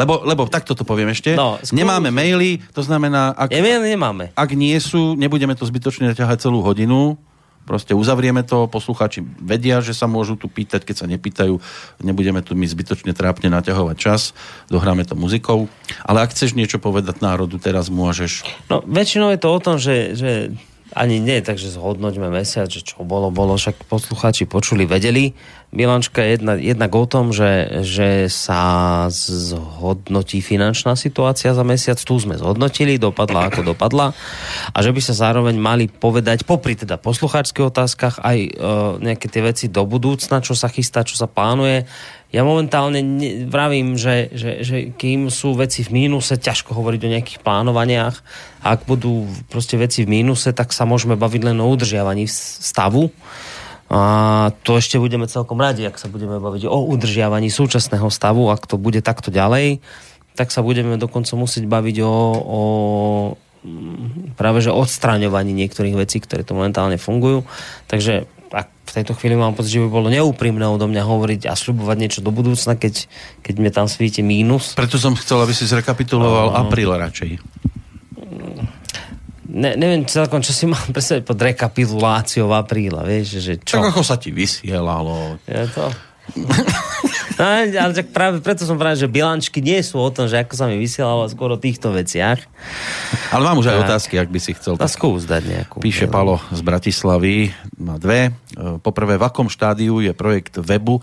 [0.00, 1.36] Lebo, lebo takto to poviem ešte.
[1.36, 1.76] No, skús.
[1.76, 4.32] Nemáme maily, to znamená, ak, Email nemáme.
[4.32, 7.20] ak nie sú, nebudeme to zbytočne ťahať celú hodinu.
[7.68, 11.60] Proste uzavrieme to, poslucháči vedia, že sa môžu tu pýtať, keď sa nepýtajú,
[12.00, 14.32] nebudeme tu my zbytočne trápne naťahovať čas,
[14.72, 15.68] dohráme to muzikou.
[16.08, 18.42] Ale ak chceš niečo povedať národu, teraz môžeš.
[18.72, 20.56] No, väčšinou je to o tom, že, že
[20.94, 25.32] ani nie, takže zhodnoťme mesiac, že čo bolo, bolo, však poslucháči počuli, vedeli.
[25.70, 32.18] Bilančka je jedna, jednak o tom, že, že sa zhodnotí finančná situácia za mesiac, tu
[32.18, 34.10] sme zhodnotili, dopadla ako dopadla
[34.74, 38.50] a že by sa zároveň mali povedať, popri teda poslucháčských otázkach, aj e,
[38.98, 41.86] nejaké tie veci do budúcna, čo sa chystá, čo sa plánuje.
[42.34, 47.12] Ja momentálne ne, vravím, že, že, že kým sú veci v mínuse, ťažko hovoriť o
[47.14, 48.18] nejakých plánovaniach.
[48.66, 53.14] Ak budú proste veci v mínuse, tak sa môžeme baviť len o udržiavaní stavu.
[53.90, 54.00] A
[54.62, 58.78] to ešte budeme celkom radi, ak sa budeme baviť o udržiavaní súčasného stavu, ak to
[58.78, 59.82] bude takto ďalej,
[60.38, 62.60] tak sa budeme dokonca musieť baviť o, o
[63.66, 67.42] mm, práve že odstraňovaní niektorých vecí, ktoré tu momentálne fungujú.
[67.90, 71.58] Takže ak v tejto chvíli mám pocit, že by bolo neúprimné odo mňa hovoriť a
[71.58, 73.10] sľubovať niečo do budúcna, keď,
[73.42, 74.78] keď mi tam svíti mínus.
[74.78, 77.42] Preto som chcel, aby si zrekapituloval apríl radšej.
[79.50, 83.82] Ne, neviem celkom, čo si mám predstaviť pod rekapituláciou apríla, vieš, že čo?
[83.82, 85.42] Tak ako sa ti vysielalo.
[85.44, 85.90] Je to...
[87.40, 90.54] No, ale tak práve preto som práve, že bilančky nie sú o tom, že ako
[90.60, 92.36] sa mi vysielalo, skôr o týchto veciach.
[93.32, 93.84] Ale mám už aj Tak.
[93.88, 94.76] otázky, ak by si chcel.
[94.76, 95.80] Tak skús dať nejakú.
[95.80, 97.48] píše Palo z Bratislavy,
[97.80, 98.28] má dve.
[98.28, 101.00] E, Poprvé, v akom štádiu je projekt webu,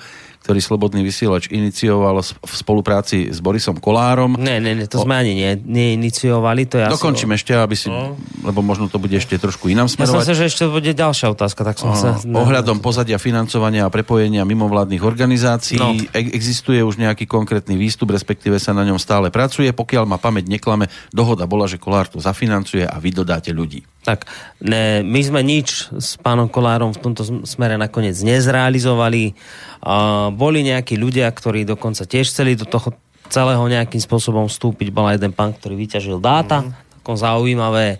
[0.47, 4.39] ktorý Slobodný vysielač inicioval v spolupráci s Borisom Kolárom?
[4.39, 6.71] Ne, ne, ne, to sme ani ne, neiniciovali.
[6.71, 7.91] To asi- Dokončím ešte, aby si,
[8.39, 10.23] lebo možno to bude ešte trošku inám Ja som smerovať.
[10.23, 12.15] sa, že ešte bude ďalšia otázka, tak som sa...
[12.23, 15.91] Ohľadom pozadia financovania a prepojenia mimovládnych organizácií No.
[15.91, 19.67] e- existuje už nejaký konkrétny výstup, respektíve sa na ňom stále pracuje.
[19.69, 23.83] Pokiaľ ma pamäť neklame, dohoda bola, že Kolár to zafinancuje a vy dodáte ľudí.
[23.99, 24.23] Tak,
[24.61, 29.35] ne, my sme nič s pánom Kolárom v tomto sm- smere nakoniec nezrealizovali.
[29.77, 32.93] A boli nejakí ľudia, ktorí dokonca tiež chceli do toho
[33.27, 34.93] celého nejakým spôsobom vstúpiť.
[34.93, 37.01] Bol jeden pán, ktorý vyťažil dáta, mm.
[37.01, 37.97] takom zaujímavé.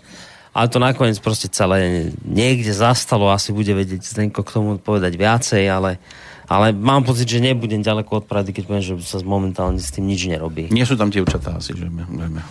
[0.54, 5.62] Ale to nakoniec proste celé niekde zastalo, asi bude vedieť Zdenko k tomu povedať viacej,
[5.70, 6.02] ale,
[6.48, 10.08] ale mám pocit, že nebudem ďaleko od pravdy, keď poviem, že sa momentálne s tým
[10.08, 10.72] nič nerobí.
[10.72, 12.42] Nie sú tam dievčatá asi, že vieme.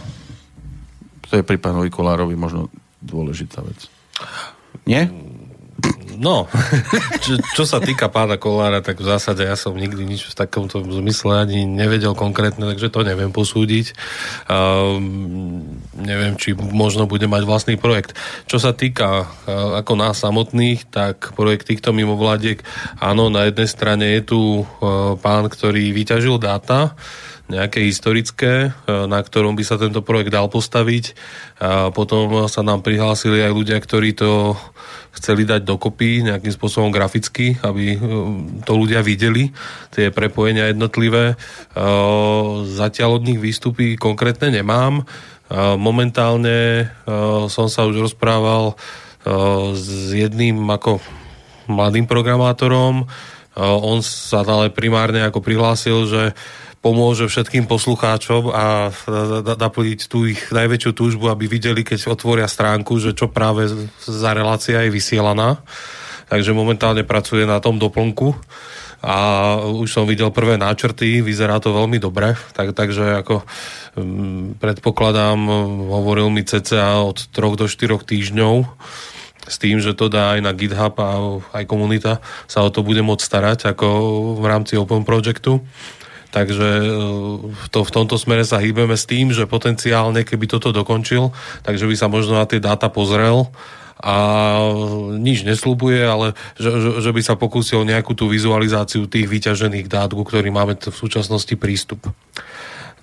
[1.27, 2.71] To je pri pánovi Kolárovi možno
[3.03, 3.91] dôležitá vec.
[4.87, 5.11] Nie?
[6.17, 6.49] No,
[7.23, 10.81] čo, čo sa týka pána Kolára, tak v zásade ja som nikdy nič v takomto
[10.81, 13.93] zmysle ani nevedel konkrétne, takže to neviem posúdiť.
[14.49, 18.17] Um, neviem, či možno bude mať vlastný projekt.
[18.49, 22.65] Čo sa týka uh, ako nás samotných, tak projekt týchto mimovládiek,
[22.97, 26.97] áno, na jednej strane je tu uh, pán, ktorý vyťažil dáta,
[27.47, 31.15] nejaké historické, e, na ktorom by sa tento projekt dal postaviť.
[31.63, 34.53] A potom sa nám prihlásili aj ľudia, ktorí to
[35.15, 37.97] chceli dať dokopy nejakým spôsobom graficky, aby e,
[38.67, 39.55] to ľudia videli,
[39.95, 41.33] tie prepojenia jednotlivé.
[41.33, 41.35] E,
[42.67, 45.07] zatiaľ od nich výstupy konkrétne nemám.
[45.79, 46.91] Momentálne
[47.47, 48.75] som sa už rozprával
[49.71, 50.99] s jedným ako
[51.71, 53.07] mladým programátorom.
[53.55, 56.21] On sa ale primárne ako prihlásil, že
[56.81, 58.93] pomôže všetkým poslucháčom a
[59.57, 63.67] naplniť tú ich najväčšiu túžbu, aby videli, keď otvoria stránku, že čo práve
[64.05, 65.59] za relácia je vysielaná.
[66.27, 68.35] Takže momentálne pracuje na tom doplnku
[68.97, 69.15] a
[69.61, 73.45] už som videl prvé náčrty, vyzerá to veľmi dobre, tak, takže ako
[73.93, 75.37] um, predpokladám,
[75.85, 78.55] hovoril mi cca od 3 do 4 týždňov
[79.47, 82.19] s tým, že to dá aj na GitHub a aj komunita
[82.51, 83.87] sa o to bude môcť starať ako
[84.41, 85.63] v rámci Open Projectu.
[86.31, 86.89] Takže e,
[87.71, 91.31] to, v tomto smere sa hýbeme s tým, že potenciálne, keby toto dokončil,
[91.63, 93.47] takže by sa možno na tie dáta pozrel
[93.97, 94.15] a
[95.17, 100.13] nič neslúbuje, ale že, že, že by sa pokúsil nejakú tú vizualizáciu tých vyťažených dát,
[100.13, 102.05] ku ktorým máme v súčasnosti prístup.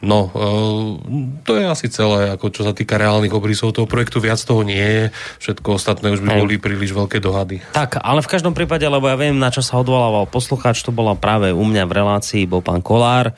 [0.05, 4.21] No, e, to je asi celé, ako čo sa týka reálnych obrysov toho projektu.
[4.21, 5.05] Viac toho nie je.
[5.41, 7.65] Všetko ostatné už by boli príliš veľké dohady.
[7.73, 11.17] Tak, ale v každom prípade, lebo ja viem, na čo sa odvolával poslucháč, to bola
[11.17, 13.33] práve u mňa v relácii, bol pán Kolár.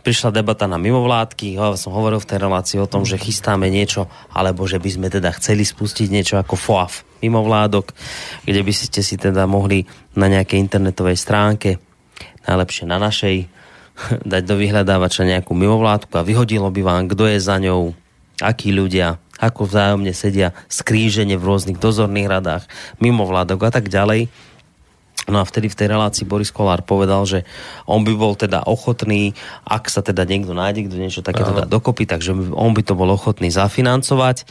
[0.00, 4.08] Prišla debata na mimovládky, ja som hovoril v tej relácii o tom, že chystáme niečo,
[4.32, 7.92] alebo že by sme teda chceli spustiť niečo ako FOAF mimovládok,
[8.48, 9.84] kde by ste si teda mohli
[10.16, 11.76] na nejakej internetovej stránke,
[12.48, 13.59] najlepšie na našej,
[14.32, 17.92] dať do vyhľadávača nejakú mimovládku a vyhodilo by vám, kto je za ňou,
[18.40, 22.64] akí ľudia, ako vzájomne sedia skrížene v rôznych dozorných radách,
[23.00, 24.28] mimovládok a tak ďalej.
[25.28, 27.46] No a vtedy v tej relácii Boris Kolár povedal, že
[27.86, 32.08] on by bol teda ochotný, ak sa teda niekto nájde, kto niečo takéto dá dokopy,
[32.08, 34.48] takže on by to bol ochotný zafinancovať.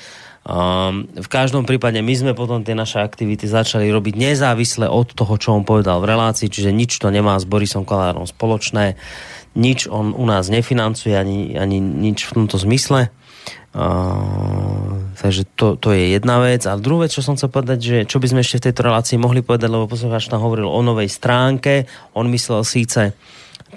[0.47, 5.35] Um, v každom prípade my sme potom tie naše aktivity začali robiť nezávisle od toho,
[5.35, 8.97] čo on povedal v relácii, čiže nič to nemá s Borisom Kolárom spoločné
[9.57, 13.09] nič on u nás nefinancuje, ani, ani nič v tomto zmysle.
[13.69, 16.65] Uh, takže to, to je jedna vec.
[16.65, 19.17] A druhá vec, čo som chcel povedať, že čo by sme ešte v tejto relácii
[19.21, 21.85] mohli povedať, lebo poslucháč tam hovoril o novej stránke,
[22.17, 23.13] on myslel síce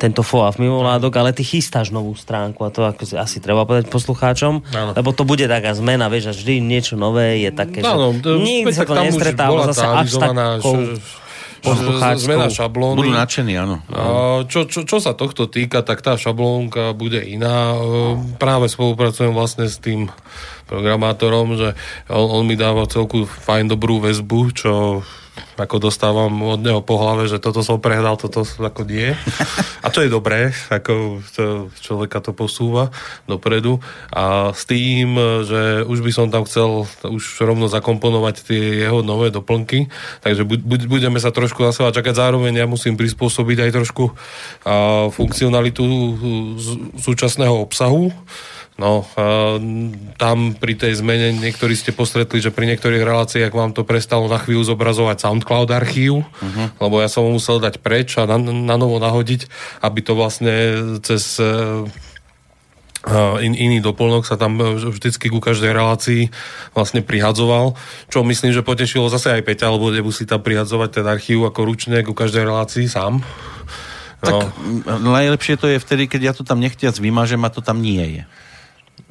[0.01, 4.65] tento FOAF mimovládok, ale ty chystáš novú stránku a to ako asi treba povedať poslucháčom,
[4.73, 4.91] ano.
[4.97, 8.73] lebo to bude taká zmena, vieš, a vždy niečo nové je také, ano, že nikdy
[8.73, 10.99] sa to nestretáva zase až takou
[12.19, 12.99] zmena šablóny.
[12.99, 13.79] Budú nadšení, áno.
[14.51, 17.79] Čo, čo, čo sa tohto týka, tak tá šablónka bude iná.
[18.43, 20.11] Práve spolupracujem vlastne s tým
[20.73, 21.77] programátorom, že
[22.09, 24.73] on, on mi dáva celku fajn dobrú väzbu, čo
[25.57, 29.17] ako dostávam od neho po hlave, že toto som prehral, toto ako nie.
[29.81, 32.93] A to je dobré, ako to, človeka to posúva
[33.25, 33.81] dopredu.
[34.13, 39.33] A s tým, že už by som tam chcel už rovno zakomponovať tie jeho nové
[39.33, 39.89] doplnky,
[40.21, 40.45] takže
[40.89, 42.13] budeme sa trošku na seba čakať.
[42.13, 44.05] Zároveň ja musím prispôsobiť aj trošku
[45.17, 45.85] funkcionalitu
[47.01, 48.13] súčasného obsahu
[48.81, 49.05] No,
[50.17, 54.41] tam pri tej zmene niektorí ste postretli, že pri niektorých reláciách vám to prestalo na
[54.41, 56.67] chvíľu zobrazovať SoundCloud archív, uh-huh.
[56.81, 59.45] lebo ja som ho musel dať preč a na, na novo nahodiť,
[59.85, 60.53] aby to vlastne
[61.05, 61.85] cez uh,
[63.45, 66.33] in, iný doplnok sa tam vždycky ku každej relácii
[66.73, 67.75] vlastne prihadzoval,
[68.09, 72.01] čo myslím, že potešilo zase aj Peťa, lebo nemusí tam prihadzovať ten archív ako ručne
[72.07, 73.21] ku každej relácii sám.
[74.23, 74.55] Tak
[74.87, 75.13] no.
[75.13, 78.25] najlepšie to je vtedy, keď ja to tam nechtiac vymažem a to tam nie je.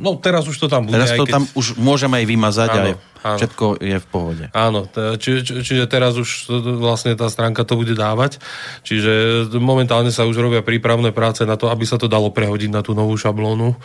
[0.01, 0.97] No teraz už to tam bude.
[0.97, 1.33] Teraz to keď...
[1.37, 2.85] tam už môžeme aj vymazať áno, a
[3.21, 3.37] áno.
[3.37, 4.45] všetko je v pohode.
[4.49, 4.89] Áno,
[5.21, 6.49] či, či, čiže teraz už
[6.81, 8.41] vlastne tá stránka to bude dávať.
[8.81, 12.81] Čiže momentálne sa už robia prípravné práce na to, aby sa to dalo prehodiť na
[12.81, 13.77] tú novú šablónu.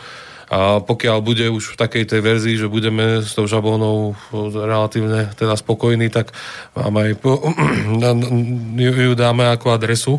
[0.47, 4.15] A pokiaľ bude už v takej tej verzii, že budeme s tou šablónou
[4.55, 6.31] relatívne teda spokojní, tak
[6.71, 7.51] máme aj po,
[8.87, 10.15] ju, ju dáme ako adresu,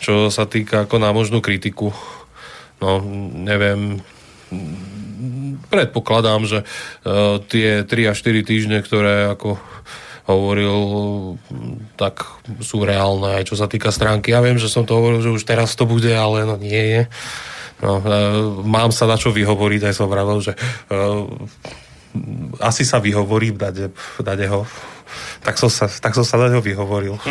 [0.00, 1.92] čo sa týka ako na možnú kritiku.
[2.80, 3.04] No,
[3.38, 4.00] neviem,
[5.72, 9.56] predpokladám, že uh, tie 3 až 4 týždne, ktoré ako
[10.28, 10.76] hovoril,
[11.98, 12.22] tak
[12.62, 14.30] sú reálne aj čo sa týka stránky.
[14.30, 17.02] Ja viem, že som to hovoril, že už teraz to bude, ale no nie je.
[17.82, 21.26] No, uh, mám sa na čo vyhovoriť, aj som vravel, že uh,
[22.60, 24.68] asi sa vyhovorí, dať, dať ho
[25.40, 27.16] Tak som sa, tak som sa na ňo vyhovoril.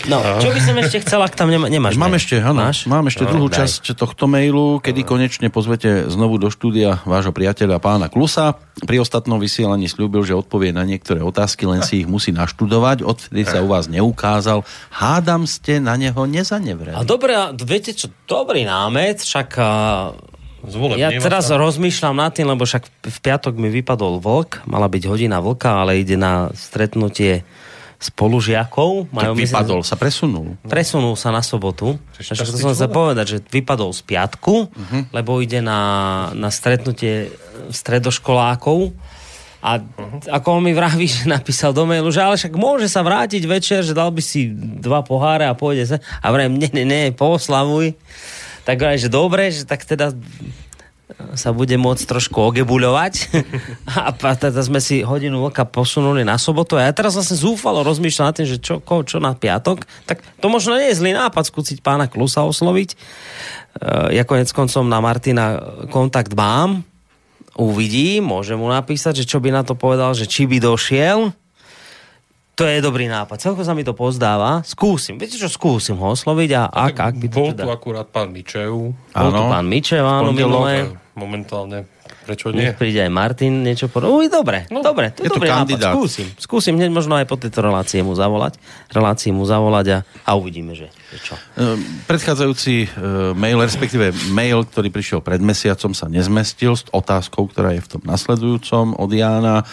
[0.00, 1.94] No, čo by som ešte chcel, ak tam nemá, nemáš?
[1.94, 2.16] Mám mail?
[2.16, 2.88] ešte, áno, Máš?
[2.88, 3.62] mám ešte No, druhú daj.
[3.62, 8.56] časť tohto mailu, kedy konečne pozvete znovu do štúdia vášho priateľa pána Klusa.
[8.80, 13.04] Pri ostatnom vysielaní slúbil, že odpovie na niektoré otázky, len si ich musí naštudovať.
[13.04, 14.64] Odvtedy sa u vás neukázal.
[14.88, 16.96] Hádam ste na neho A nezanevreli.
[17.04, 19.48] dobre, a viete čo, dobrý námet, však
[20.62, 24.86] Zvoleb, ja teraz sa- rozmýšľam nad tým, lebo však v piatok mi vypadol vlk, mala
[24.86, 27.42] byť hodina vlka, ale ide na stretnutie
[27.98, 29.08] spolužiakov.
[29.10, 30.56] Tak myslím, vypadol, sa presunul.
[30.64, 32.00] presunul sa na sobotu.
[32.10, 32.88] To som chcel človek.
[32.90, 34.98] povedať, že vypadol z piatku, Mhm.
[35.10, 35.80] lebo ide na,
[36.32, 37.28] na stretnutie
[37.70, 38.96] stredoškolákov.
[39.60, 40.32] A Mhm.
[40.32, 43.80] ako on mi vraví, že napísal do mailu, že ale však môže sa vrátiť večer,
[43.82, 44.48] že dal by si
[44.80, 45.96] dva poháre a pôjde sa.
[46.18, 47.92] A vrajím, ne, ne, ne, pooslavuj.
[48.70, 50.14] Tak vrajím, že dobre, že tak teda
[51.34, 53.14] sa bude môcť trošku ogebuľovať.
[53.98, 58.30] a teda sme si hodinu vlka posunuli na sobotu a ja teraz vlastne zúfalo rozmýšľam
[58.30, 59.82] nad tým, že čo, ko, čo na piatok.
[60.06, 62.94] Tak to možno nie je zlý nápad skúsiť pána Klusa osloviť.
[62.94, 65.58] Uh, ja konec koncom na Martina
[65.90, 66.86] kontakt mám.
[67.58, 71.34] Uvidí, môžem mu napísať, že čo by na to povedal, že či by došiel.
[72.60, 73.40] To je dobrý nápad.
[73.40, 74.60] Celko sa mi to pozdáva.
[74.68, 75.16] Skúsim.
[75.16, 77.64] Viete čo, skúsim ho osloviť a ak, ak by to Bol teda...
[77.64, 78.92] tu akurát pán Mičev.
[78.92, 80.92] Bol tu pán Mičev, áno, minulé.
[81.16, 81.88] Momentálne.
[82.28, 82.68] Prečo nie?
[82.68, 84.12] Nech príde aj Martin niečo povedať.
[84.12, 85.96] Uj, dobre, no, dobre, to je dobrý nápad.
[85.96, 88.60] Skúsim, skúsim hneď možno aj po tejto relácii mu zavolať,
[88.92, 89.98] relácii mu zavolať a,
[90.28, 91.34] a uvidíme, že, že čo.
[91.56, 92.88] Ehm, Predchádzajúci e,
[93.34, 98.02] mail, respektíve mail, ktorý prišiel pred mesiacom, sa nezmestil s otázkou, ktorá je v tom
[98.04, 99.64] nasledujúcom od Jána.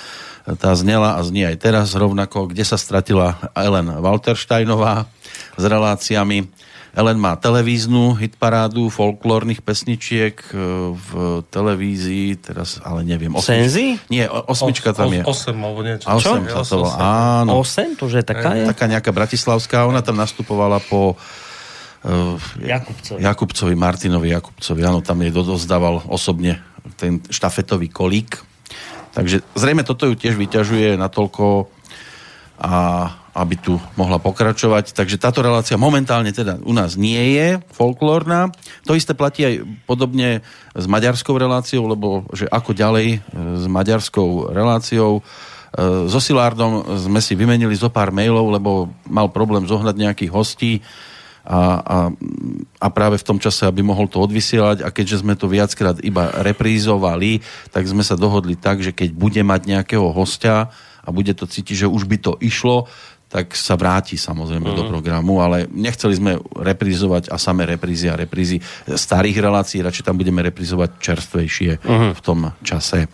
[0.56, 5.04] Tá znela a znie aj teraz rovnako, kde sa stratila Ellen Waltersteinová
[5.60, 6.48] s reláciami.
[6.98, 10.58] Ellen má televíznu hitparádu folklórnych pesničiek e,
[10.98, 11.10] v
[11.52, 13.30] televízii, teraz ale neviem.
[13.38, 14.02] Senzi?
[14.10, 15.22] Nie, osmička tam je.
[15.22, 16.10] 8 alebo niečo.
[16.10, 16.95] A osem sa to volá.
[17.43, 17.62] Áno.
[17.62, 18.66] 8, to že taká je?
[18.66, 23.20] Taká nejaká bratislavská, ona tam nastupovala po uh, Jakubcovi.
[23.22, 24.82] Jakubcovi, Martinovi Jakubcovi.
[24.82, 26.66] Áno, tam jej dodozdával osobne
[26.98, 28.47] ten štafetový kolík.
[29.18, 31.74] Takže zrejme toto ju tiež vyťažuje natoľko,
[32.57, 32.74] a
[33.38, 34.97] aby tu mohla pokračovať.
[34.97, 38.49] Takže táto relácia momentálne teda u nás nie je folklórna.
[38.89, 39.55] To isté platí aj
[39.86, 40.41] podobne
[40.74, 43.20] s maďarskou reláciou, lebo že ako ďalej e,
[43.61, 45.22] s maďarskou reláciou.
[45.22, 50.82] E, So Silárdom sme si vymenili zo pár mailov, lebo mal problém zohnať nejakých hostí
[51.48, 51.98] a, a,
[52.84, 56.28] a práve v tom čase, aby mohol to odvysielať a keďže sme to viackrát iba
[56.43, 57.39] reprízovali,
[57.72, 60.68] tak sme sa dohodli tak, že keď bude mať nejakého hostia
[61.08, 62.91] a bude to cítiť, že už by to išlo,
[63.28, 68.63] tak sa vráti samozrejme do programu, ale nechceli sme reprízovať a samé reprízy a reprízy
[68.88, 71.71] starých relácií, radšej tam budeme reprízovať čerstvejšie
[72.15, 73.11] v tom čase.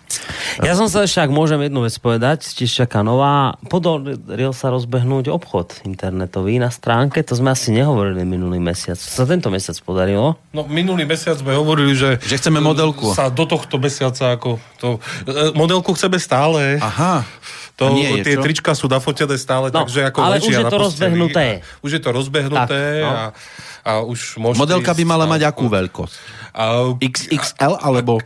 [0.61, 5.33] Ja som sa ešte, ak môžem jednu vec povedať, tiež čaká nová, podaril sa rozbehnúť
[5.33, 9.01] obchod internetový na stránke, to sme asi nehovorili minulý mesiac.
[9.01, 10.37] Sa tento mesiac podarilo?
[10.53, 12.21] No minulý mesiac sme hovorili, že...
[12.21, 13.17] Že chceme modelku.
[13.17, 14.61] Sa do tohto mesiaca ako...
[14.77, 16.77] To, e, modelku chceme stále.
[16.77, 17.25] Aha.
[17.73, 18.45] To, A nie tie čo?
[18.45, 21.45] trička sú nafotené stále, No, takže ako ale už je to rozbehnuté.
[21.63, 23.09] A Už je to rozbehnuté Tak, no.
[23.11, 23.21] a,
[23.83, 24.61] a už môžete...
[24.63, 26.15] Modelka by mala mať akú veľkosť?
[26.53, 28.19] A, XXL alebo...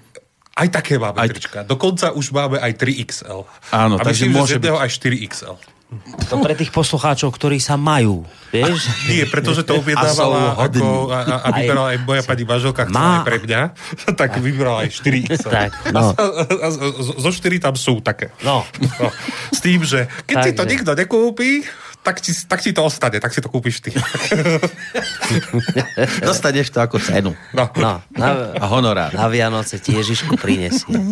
[0.58, 1.64] aj také máme Aj- trička.
[1.64, 3.46] Dokonca už máme aj 3XL.
[3.74, 5.56] Áno, a takže myslím, môže že z jedného aj 4XL.
[6.28, 8.92] To pre tých poslucháčov, ktorí sa majú, vieš?
[9.08, 10.84] Nie, pretože to A objednávala hodní.
[10.84, 13.62] ako, a, a, a vyberala aj moja pani manželka, chcela Má- aj pre mňa,
[14.20, 15.48] tak vybrala aj 4 XL.
[15.58, 16.12] Tak, a, no.
[16.12, 16.68] a, a,
[17.00, 18.36] zo- zo 4 tam sú také.
[18.44, 18.68] No.
[19.00, 19.08] No,
[19.50, 20.72] s tým, že keď si to Takže.
[20.74, 21.64] nikto nekúpi,
[22.04, 23.92] tak ti, tak ti to ostane, tak si to kúpiš ty.
[26.28, 27.36] Dostaneš to ako cenu.
[27.52, 27.68] No.
[27.76, 29.12] No, na, A honorár.
[29.12, 30.96] na Vianoce ti Ježišku prinesie.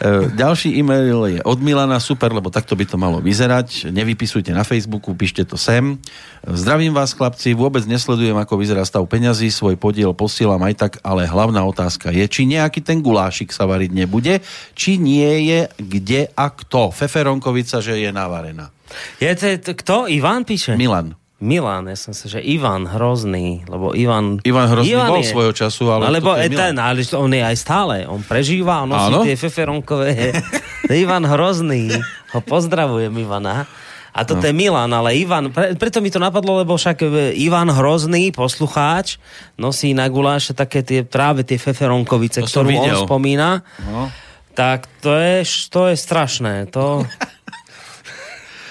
[0.00, 3.92] E, Ďalší e-mail je od Milana, super, lebo takto by to malo vyzerať.
[3.92, 6.00] Nevypisujte na Facebooku, píšte to sem.
[6.40, 11.28] Zdravím vás, chlapci, vôbec nesledujem, ako vyzerá stav peňazí, svoj podiel posielam aj tak, ale
[11.28, 14.40] hlavná otázka je, či nejaký ten gulášik sa variť nebude,
[14.72, 16.88] či nie je kde a kto.
[16.96, 18.72] Feferonkovica, že je navarená.
[19.22, 19.96] Je to, to kto?
[20.10, 20.74] Ivan píše?
[20.74, 21.18] Milan.
[21.40, 24.44] Milan, ja som sa, že Ivan Hrozný, lebo Ivan...
[24.44, 28.04] Ivan Hrozný bol svojho času, ale toto je je ten, ale on je aj stále,
[28.04, 29.24] on prežíva, on nosí Áno?
[29.24, 30.36] tie feferonkové.
[30.92, 31.96] Ivan Hrozný,
[32.36, 33.64] ho pozdravujem Ivana.
[34.12, 34.48] A toto no.
[34.50, 39.16] je Milan, ale Ivan, pre, preto mi to napadlo, lebo však e, Ivan Hrozný, poslucháč,
[39.56, 43.64] nosí na guláše také tie, práve tie feferonkovice, To ktorú on spomína.
[43.88, 44.12] No.
[44.52, 46.68] Tak to je, to je strašné.
[46.74, 47.00] To...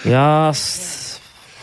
[0.08, 0.52] Ja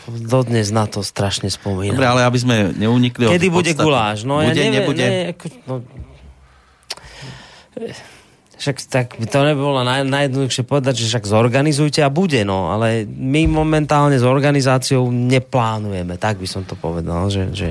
[0.06, 1.98] dodnes na to strašne spomínam.
[1.98, 3.86] Dobre, ale aby sme neunikli od Kedy bude podstaty.
[3.86, 4.18] guláš?
[4.22, 5.02] No bude, ja nebude?
[5.06, 5.74] Ne, ako, no,
[8.56, 12.72] Však tak by to nebolo naj, najjednoduchšie povedať, že však zorganizujte a bude, no.
[12.72, 17.52] Ale my momentálne s organizáciou neplánujeme, tak by som to povedal, že...
[17.52, 17.68] že...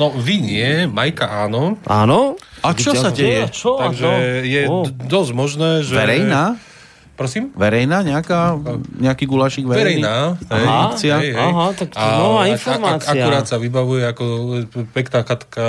[0.00, 1.76] No vy nie, Majka áno.
[1.86, 2.40] Áno?
[2.64, 3.46] A čo sa deje?
[3.52, 3.78] Čo?
[3.78, 4.10] Takže
[4.42, 5.94] je d- dosť možné, že...
[5.94, 6.56] Verejná?
[7.14, 7.54] Prosím?
[7.54, 8.58] Verejná nejaká,
[8.96, 10.02] nejaký gulašik verejný?
[10.02, 10.16] Verejná.
[10.34, 10.64] hej.
[10.64, 11.14] Aha, akcia?
[11.16, 11.46] hej, hej.
[11.46, 13.06] aha, tak to nová a- informácia.
[13.08, 14.24] A, akurát sa vybavuje ako
[14.90, 15.66] pekná chatka,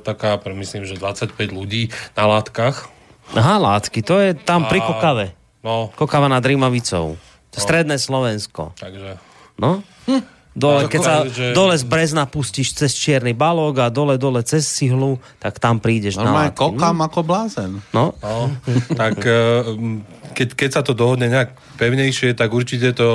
[0.00, 2.88] taká, myslím, že 25 ľudí na látkach.
[3.30, 5.26] Aha, látky, to je tam pri A- Kokave.
[5.60, 7.20] No, Kokava nad Rímavicou.
[7.50, 8.72] Stredné Slovensko.
[8.74, 9.20] takže...
[9.58, 9.82] No?
[10.54, 14.42] Dole, Ale keď sa že- dole z Brezna pustíš cez Čierny balóg a dole, dole
[14.42, 16.58] cez Sihlu, tak tam prídeš Normálne na látky.
[16.58, 17.70] kokám ako blázen.
[17.92, 18.50] No, No,
[18.90, 19.62] tak eh,
[20.34, 23.06] keď, keď sa to dohodne nejak pevnejšie, tak určite to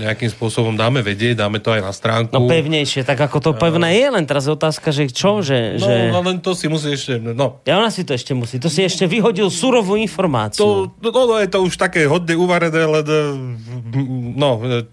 [0.00, 2.34] nejakým spôsobom dáme vedieť, dáme to aj na stránku.
[2.34, 5.78] no pevnejšie, tak ako to pevné je, len teraz je otázka, že čo, že...
[5.78, 5.94] No, že...
[6.10, 7.22] no len to si musí ešte...
[7.22, 10.90] No, Ja ona si to ešte musí, to si ešte vyhodil surovú informáciu.
[10.90, 13.30] to, no, no, je to už také hodne uvarené, len eh,
[14.34, 14.84] no, eh,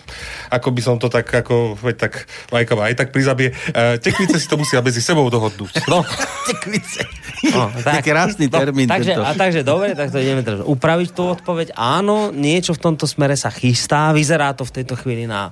[0.54, 2.14] ako by som to tak, ako, veď tak,
[2.54, 3.52] Majka ma aj tak prizabie.
[3.74, 5.90] Eh, Tekvice si to musia medzi sebou dohodnúť.
[5.90, 6.06] No,
[7.54, 8.02] No, tak.
[8.02, 9.22] Taký krásny termín takže, tento.
[9.22, 11.57] a takže dobre, tak to ideme teraz upraviť tú odpoveď.
[11.74, 15.50] Áno, niečo v tomto smere sa chystá, vyzerá to v tejto chvíli na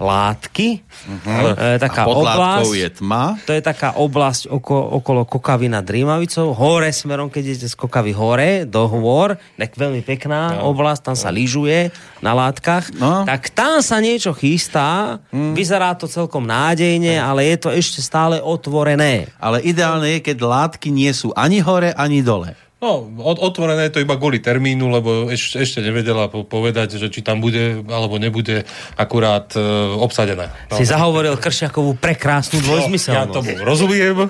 [0.00, 0.80] látky.
[0.82, 1.52] Uh-huh.
[1.54, 2.02] E, taká.
[2.02, 2.74] A pod oblasť.
[2.74, 3.24] je tma.
[3.44, 8.10] To je taká oblasť oko, okolo Kokavy nad Rímavicou, hore smerom, keď idete z Kokavy
[8.16, 10.72] hore, do hôr, tak veľmi pekná no.
[10.74, 13.22] oblasť, tam sa lyžuje na látkach, No.
[13.28, 15.54] tak tam sa niečo chystá, Hm.
[15.54, 19.28] vyzerá to celkom nádejne, ale je to ešte stále otvorené.
[19.38, 22.56] Ale ideálne je, keď látky nie sú ani hore, ani dole.
[22.82, 27.06] No od- otvorené je to iba kvôli termínu, lebo eš, ešte nevedela po- povedať, že
[27.08, 28.66] či tam bude alebo nebude
[28.98, 29.62] akurát e,
[30.02, 30.50] obsadené.
[30.66, 30.76] No.
[30.76, 33.32] Si zahovoril Kršiakovú prekrásnu Ja dvojzmyselnosť.
[33.32, 34.26] tomu rozumiem,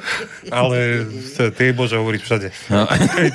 [0.53, 2.47] ale tie môže hovoriť všade.
[2.69, 2.85] No.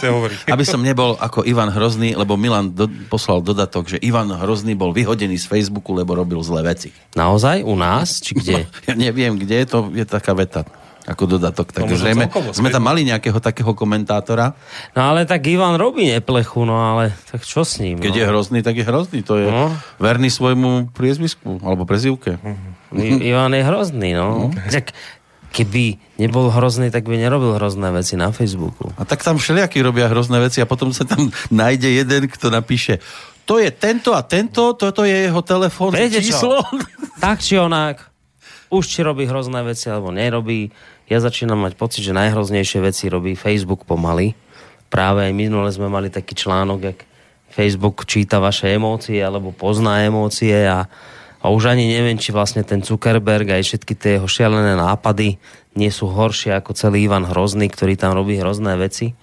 [0.54, 4.94] Aby som nebol ako Ivan Hrozný, lebo Milan do, poslal dodatok, že Ivan Hrozný bol
[4.94, 6.94] vyhodený z Facebooku, lebo robil zlé veci.
[7.18, 7.66] Naozaj?
[7.66, 8.22] U nás?
[8.22, 8.56] Či kde?
[8.88, 10.64] Ja neviem, kde je to, je taká veta
[11.08, 11.72] ako dodatok.
[11.72, 14.52] Tak možno zrejme sme tam mali nejakého takého komentátora.
[14.92, 17.98] No ale tak Ivan robí neplechu, no ale tak čo s ním?
[17.98, 18.20] Keď no?
[18.20, 19.24] je hrozný, tak je hrozný.
[19.24, 19.72] To je No.
[19.98, 22.36] verný svojmu priezvisku alebo prezivke.
[22.92, 24.52] I- Ivan je hrozný, no.
[24.68, 24.92] Tak
[25.48, 28.92] keby nebol hrozný, tak by nerobil hrozné veci na Facebooku.
[28.94, 33.00] A tak tam všelijakí robia hrozné veci a potom sa tam nájde jeden, kto napíše
[33.48, 36.36] to je tento a tento, toto je jeho telefónne Viete čo?
[36.36, 36.60] číslo.
[37.18, 38.04] Tak či onak,
[38.68, 40.68] už či robí hrozné veci alebo nerobí,
[41.08, 44.36] ja začínam mať pocit, že najhroznejšie veci robí Facebook pomaly.
[44.92, 47.00] Práve aj minule sme mali taký článok, jak
[47.48, 50.88] Facebook číta vaše emócie alebo pozná emócie a,
[51.40, 55.40] a už ani neviem, či vlastne ten Zuckerberg aj všetky tie jeho šialené nápady
[55.78, 59.14] nie sú horšie ako celý Ivan Hrozný, ktorý tam robí hrozné veci.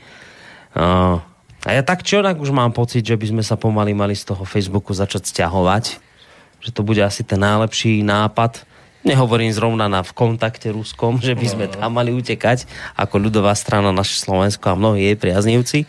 [0.75, 4.31] A ja tak či onak už mám pocit, že by sme sa pomaly mali z
[4.31, 5.99] toho Facebooku začať stiahovať.
[6.63, 8.63] Že to bude asi ten najlepší nápad.
[9.05, 12.65] Nehovorím zrovna na v kontakte ruskom, že by sme tam mali utekať,
[12.97, 15.85] ako ľudová strana naše Slovensko a mnohí jej priaznivci.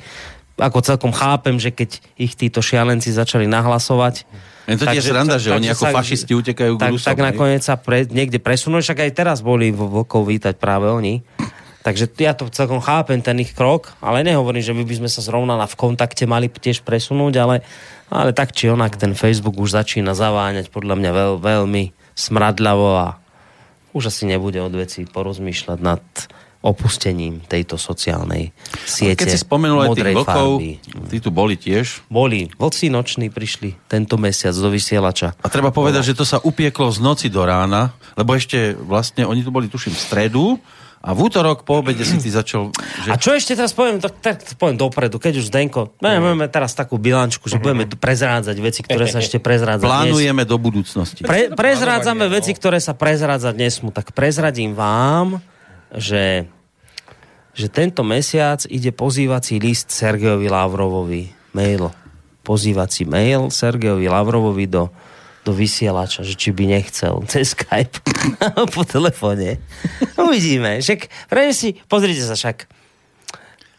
[0.60, 4.28] Ako celkom chápem, že keď ich títo šialenci začali nahlasovať,
[4.68, 7.08] Je to tiež sranda, že oni ako sa- fašisti utekajú k tak, Rusom.
[7.08, 11.24] tak nakoniec sa pre, niekde presunú, však aj teraz boli vo vlkov vítať práve oni.
[11.86, 15.22] Takže ja to celkom chápem, ten ich krok, ale nehovorím, že my by sme sa
[15.22, 17.56] zrovna na v kontakte mali tiež presunúť, ale,
[18.10, 21.84] ale tak či onak ten Facebook už začína zaváňať podľa mňa veľ, veľmi
[22.16, 23.08] smradľavo a
[23.96, 26.04] už asi nebude od veci porozmýšľať nad
[26.66, 28.50] opustením tejto sociálnej
[28.90, 30.50] siete Keď si spomenul aj tých vlkov,
[31.14, 32.02] tí tu boli tiež.
[32.10, 35.38] Boli, vlci noční prišli tento mesiac do vysielača.
[35.46, 39.46] A treba povedať, že to sa upieklo z noci do rána, lebo ešte vlastne, oni
[39.46, 40.46] tu boli tuším v stredu
[41.06, 42.74] a v útorok po obede si ty začal...
[43.06, 43.10] Že...
[43.14, 46.10] A čo ešte teraz poviem, tak, tak poviem dopredu, keď už Zdenko, No.
[46.10, 49.86] máme, máme teraz takú bilančku, že budeme prezrádzať veci, ktoré sa ešte prezrádzať.
[49.86, 51.22] Plánujeme do budúcnosti.
[51.22, 53.94] Pre, prezrádzame veci, ktoré sa prezrádzať nesmú.
[53.94, 55.46] Tak prezradím vám,
[55.94, 56.50] že,
[57.54, 61.30] že tento mesiac ide pozývací list Sergejovi Lavrovovi.
[61.54, 61.94] Mail.
[62.42, 64.90] Pozývací mail Sergejovi Lavrovovi do,
[65.46, 68.02] do vysielača, že či by nechcel cez Skype
[68.76, 69.62] po telefóne.
[70.18, 70.82] Uvidíme.
[70.82, 71.06] Však,
[71.54, 72.66] si, pozrite sa však.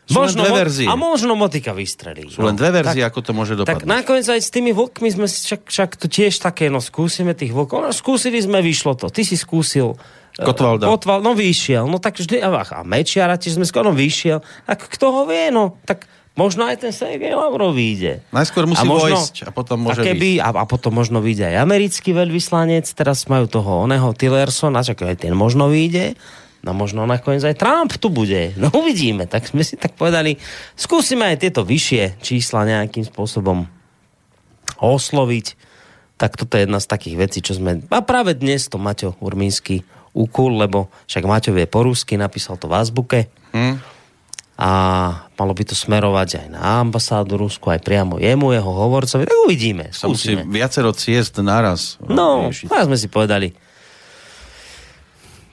[0.06, 0.86] Sú len dve mo- verzie.
[0.86, 2.30] A možno motika vystrelí.
[2.30, 3.90] Sú len dve verzie, ako to môže Tak dopadnúť.
[3.90, 7.82] nakoniec aj s tými vlkmi sme však, však to tiež také, no skúsime tých vlkov.
[7.82, 9.10] No, skúsili sme, vyšlo to.
[9.10, 9.98] Ty si skúsil.
[10.38, 10.86] eh, Kotvalda.
[10.86, 11.90] Kotval, no vyšiel.
[11.90, 14.46] No tak vždy, a, a Mečiara tiež sme skoro, no vyšiel.
[14.62, 15.74] Tak kto ho vie, no.
[15.82, 16.06] Tak
[16.36, 18.22] možno aj ten Sergej Lavrov vyjde.
[18.30, 22.12] Najskôr musí vojsť a potom môže a, keby, a, a potom možno vyjde aj americký
[22.12, 26.14] veľvyslanec, teraz majú toho oného Tillersona, čak aj ten možno vyjde.
[26.66, 28.50] No možno nakoniec aj Trump tu bude.
[28.58, 29.30] No uvidíme.
[29.30, 30.34] Tak sme si tak povedali,
[30.74, 33.70] skúsime aj tieto vyššie čísla nejakým spôsobom
[34.82, 35.46] osloviť.
[36.18, 37.86] Tak toto je jedna z takých vecí, čo sme...
[37.86, 42.66] A práve dnes to Maťo Urmínsky ukul, lebo však Maťo vie po rusky, napísal to
[42.66, 43.20] v azbuke.
[43.52, 43.95] Hm?
[44.56, 44.70] A
[45.32, 49.28] malo by to smerovať aj na ambasádu Rusku, aj priamo jemu, jeho hovorcovi.
[49.28, 49.92] Tak uvidíme.
[49.92, 50.48] Sa musí Skúsime.
[50.48, 52.72] viacero ciest naraz No, riešiť.
[52.72, 53.52] a sme si povedali,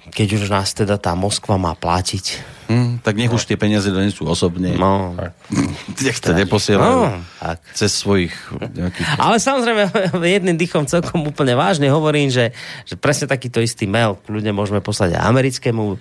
[0.06, 2.56] keď už nás teda tá Moskva má platiť.
[2.64, 4.72] Hm, tak nech už tie peniaze donesú osobne.
[4.72, 5.20] No,
[6.00, 7.60] Nech to neposielajú no tak.
[7.76, 8.32] cez svojich
[8.72, 9.20] nejakých...
[9.20, 9.84] Ale samozrejme,
[10.38, 15.18] jedným dýchom celkom úplne vážne hovorím, že, že presne takýto istý mail ľudia môžeme poslať
[15.18, 15.98] aj americkému e,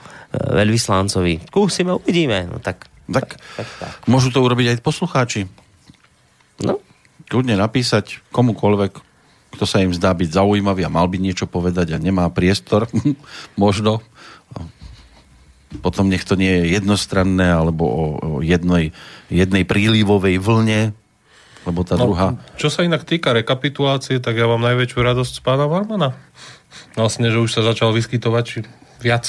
[0.55, 1.49] veľvyslancovi.
[1.49, 2.47] Skúsime, uvidíme.
[2.47, 3.93] No tak, Tak, tak, tak.
[4.07, 5.51] môžu to urobiť aj poslucháči.
[6.63, 6.79] No,
[7.27, 8.93] Kľudne napísať komukoľvek,
[9.57, 12.89] kto sa im zdá byť zaujímavý a mal by niečo povedať a nemá priestor,
[13.61, 14.05] možno.
[15.81, 18.93] Potom nech to nie je jednostranné alebo o, o jednej,
[19.33, 20.93] jednej prílivovej vlne,
[21.65, 22.37] lebo tá No, druhá...
[22.61, 26.13] Čo sa inak týka rekapitulácie, tak ja mám najväčšiu radosť z pána Varmana.
[26.93, 28.59] Vlastne, že už sa začal vyskytovať či
[29.03, 29.27] viac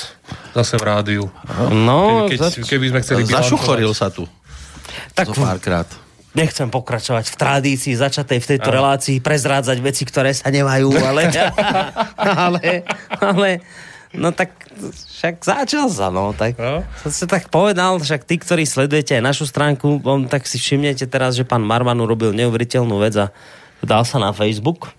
[0.52, 1.24] zase v rádiu.
[1.68, 4.30] no Keby, keď, zač- keby sme chceli Zašuchoril sa tu
[5.12, 5.90] tak zo párkrát.
[6.32, 11.34] nechcem pokračovať v tradícii začatej v tejto relácii prezrádzať veci, ktoré sa nemajú, ale,
[12.46, 13.50] ale, ale
[14.12, 14.54] no tak
[15.14, 16.82] však začal sa, no, tak No.
[17.00, 21.06] som si tak povedal, však tí, ktorí sledujete aj našu stránku, on, tak si všimnete
[21.06, 23.30] teraz, že pán Marman urobil neuveriteľnú vec a
[23.80, 24.90] dal sa na Facebook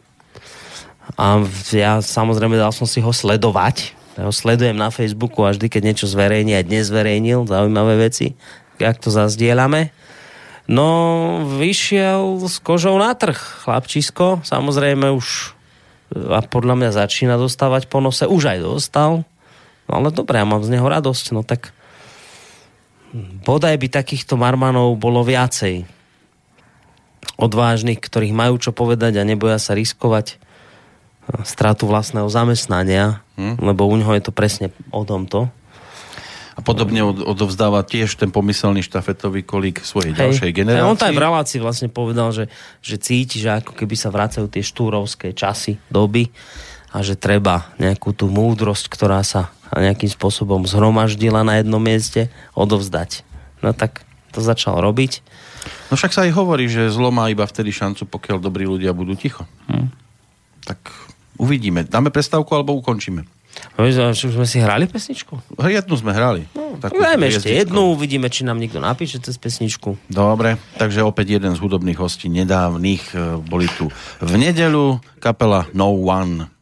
[1.13, 3.93] a ja samozrejme dal som si ho sledovať.
[4.15, 8.39] Ja ho sledujem na Facebooku a vždy, keď niečo zverejní, aj dnes zverejnil zaujímavé veci,
[8.79, 9.91] ak to zazdielame.
[10.71, 14.41] No, vyšiel s kožou na trh, chlapčisko.
[14.47, 15.53] Samozrejme už
[16.15, 18.23] a podľa mňa začína dostávať po nose.
[18.25, 19.27] Už aj dostal.
[19.91, 21.35] No ale dobre, ja mám z neho radosť.
[21.35, 21.75] No tak
[23.45, 25.85] bodaj by takýchto marmanov bolo viacej.
[27.35, 30.39] Odvážnych, ktorých majú čo povedať a neboja sa riskovať
[31.43, 33.61] stratu vlastného zamestnania, hm?
[33.61, 35.49] lebo u ňoho je to presne o tomto.
[36.55, 40.87] A podobne od, odovzdáva tiež ten pomyselný štafetový kolík svojej ďalšej Hej, generácii.
[40.87, 42.47] On to aj v relácii vlastne povedal, že,
[42.79, 46.31] že cíti, že ako keby sa vracajú tie štúrovské časy, doby
[46.95, 53.27] a že treba nejakú tú múdrosť, ktorá sa nejakým spôsobom zhromaždila na jednom mieste, odovzdať.
[53.59, 55.27] No tak to začal robiť.
[55.91, 59.19] No však sa aj hovorí, že zlo má iba vtedy šancu, pokiaľ dobrí ľudia budú
[59.19, 59.43] ticho.
[59.67, 59.91] Hm.
[60.71, 60.79] Tak
[61.39, 61.87] uvidíme.
[61.87, 63.25] Dáme prestávku alebo ukončíme?
[63.79, 65.39] No, že už sme si hrali pesničku?
[65.63, 66.47] Jednu sme hrali.
[66.55, 69.95] Takú Dajme ešte jednu, uvidíme, či nám niekto napíše cez pesničku.
[70.11, 75.95] Dobre, takže opäť jeden z hudobných hostí nedávnych e, boli tu v nedelu kapela No
[75.95, 76.54] One.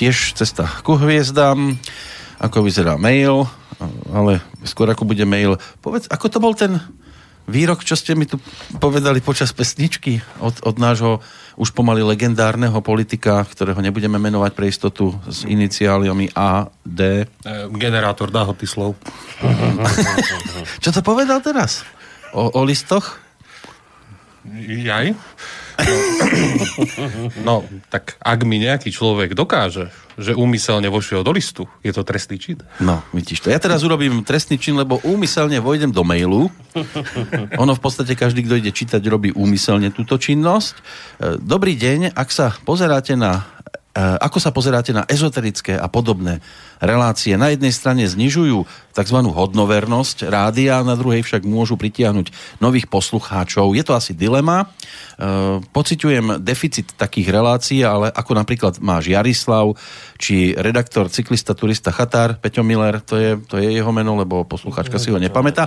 [0.00, 1.76] Tiež cesta ku hviezdám,
[2.40, 3.44] ako vyzerá mail,
[4.08, 5.60] ale skôr ako bude mail.
[5.84, 6.80] Povedz, ako to bol ten
[7.44, 8.40] výrok, čo ste mi tu
[8.80, 11.20] povedali počas pesničky od, od nášho
[11.60, 17.28] už pomaly legendárneho politika, ktorého nebudeme menovať pre istotu s iniciáliami A, D.
[17.28, 18.96] E, generátor dáhoty slov.
[20.82, 21.84] Čo to povedal teraz?
[22.32, 23.20] O, o listoch?
[24.64, 25.12] Jaj?
[27.46, 29.88] No, tak ak mi nejaký človek dokáže,
[30.20, 32.58] že úmyselne vošiel do listu, je to trestný čin.
[32.78, 33.48] No, vidíš to.
[33.48, 36.52] Ja teraz urobím trestný čin, lebo úmyselne vojdem do mailu.
[37.62, 40.74] Ono v podstate každý, kto ide čítať, robí úmyselne túto činnosť.
[40.76, 40.80] E,
[41.40, 43.48] Dobrý deň, ak sa pozeráte na
[43.98, 46.38] ako sa pozeráte na ezoterické a podobné
[46.78, 47.34] relácie?
[47.34, 48.62] Na jednej strane znižujú
[48.94, 49.18] tzv.
[49.18, 52.30] hodnovernosť rádia, na druhej však môžu pritiahnuť
[52.62, 53.74] nových poslucháčov.
[53.74, 54.62] Je to asi dilema.
[54.62, 54.66] E,
[55.74, 59.74] pociťujem deficit takých relácií, ale ako napríklad máš Jarislav,
[60.22, 65.02] či redaktor, cyklista, turista Chatár, Peťo Miller, to je, to je jeho meno, lebo poslucháčka
[65.02, 65.66] si ho nepamätá.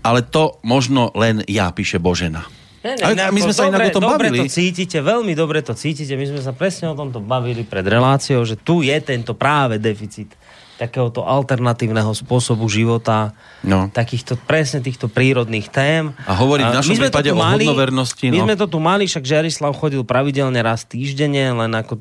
[0.00, 2.48] Ale to možno len ja, píše Božena.
[2.78, 4.46] Ne, ne, Ale my sme sa inak o tom dobre bavili.
[4.46, 6.14] to cítite, veľmi dobre to cítite.
[6.14, 10.30] My sme sa presne o tomto bavili pred reláciou, že tu je tento práve deficit
[10.78, 13.34] takéhoto alternatívneho spôsobu života,
[13.66, 13.90] No.
[13.90, 16.14] takýchto presne týchto prírodných tém.
[16.22, 18.44] A hovoriť v našom my prípade o hodnovernosti, My no.
[18.46, 21.98] sme to tu mali, však Žarislav chodil pravidelne raz týždenne, len ako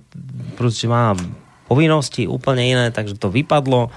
[0.53, 1.17] proste má
[1.65, 3.89] povinnosti úplne iné, takže to vypadlo.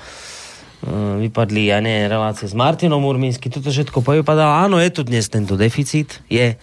[0.81, 4.64] E, Vypadli, ja nie, relácie s Martinom Urmínsky, toto všetko povypadalo.
[4.64, 6.57] Áno, je tu dnes tento deficit, je.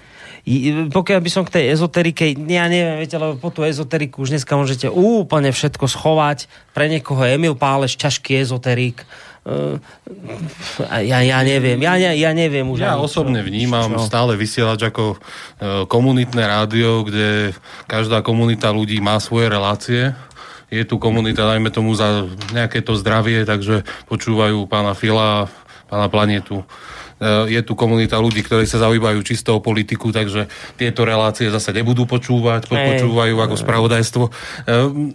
[0.87, 4.55] Pokiaľ by som k tej ezoterike, ja neviem, viete, lebo po tú ezoteriku už dneska
[4.55, 6.47] môžete úplne všetko schovať.
[6.71, 9.03] Pre niekoho je Emil Páleš ťažký ezoterik.
[9.43, 9.75] E,
[11.03, 12.79] Ja, ja neviem, ja, ne- ja neviem už.
[12.79, 14.07] Ja ani osobne čo- vnímam čo.
[14.07, 15.17] stále vysielač ako e,
[15.83, 17.51] komunitné rádio, kde
[17.83, 20.15] každá komunita ľudí má svoje relácie.
[20.67, 25.47] Je tu komunita, dajme tomu, za nejaké to zdravie, takže počúvajú pána Fila,
[25.87, 26.63] pána Planetu.
[27.17, 30.45] E, Je tu komunita ľudí, ktorí sa zaujímajú čisto o politiku, takže
[30.77, 34.23] tieto relácie zase nebudú počúvať, počúvajú ako spravodajstvo.
[34.27, 34.31] E,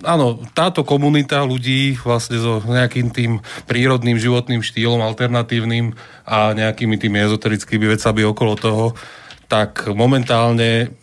[0.03, 3.39] Áno, táto komunita ľudí vlastne so nejakým tým
[3.71, 5.95] prírodným životným štýlom, alternatívnym
[6.27, 8.85] a nejakými tými ezoterickými vecami okolo toho,
[9.47, 10.97] tak momentálne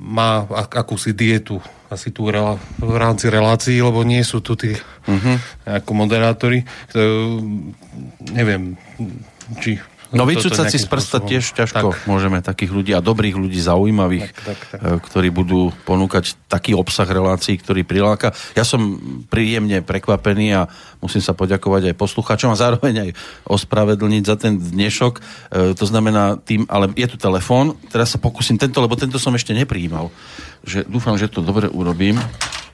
[0.00, 1.60] má ak- akúsi dietu
[1.92, 5.36] asi tu rela- v rámci relácií, lebo nie sú tu tí uh-huh.
[5.68, 6.64] ako moderátori.
[6.96, 7.00] To,
[8.32, 8.80] neviem,
[9.60, 9.76] či...
[10.12, 12.04] No vycúcať si z prsta spôsobom- tiež ťažko Tak.
[12.04, 14.78] môžeme takých ľudí a dobrých ľudí zaujímavých, Tak, tak, tak.
[14.78, 18.30] eh, ktorí budú ponúkať taký obsah relácií, ktorý priláka.
[18.52, 20.68] Ja som príjemne prekvapený a
[21.00, 23.10] musím sa poďakovať aj poslucháčom a zároveň aj
[23.48, 25.14] ospravedlniť za ten dnešok.
[25.18, 29.32] Eh, To znamená tým, ale je tu telefón, teraz sa pokúsim tento, lebo tento som
[29.32, 30.12] ešte neprijímal.
[30.62, 32.20] Že, dúfam, že to dobre urobím.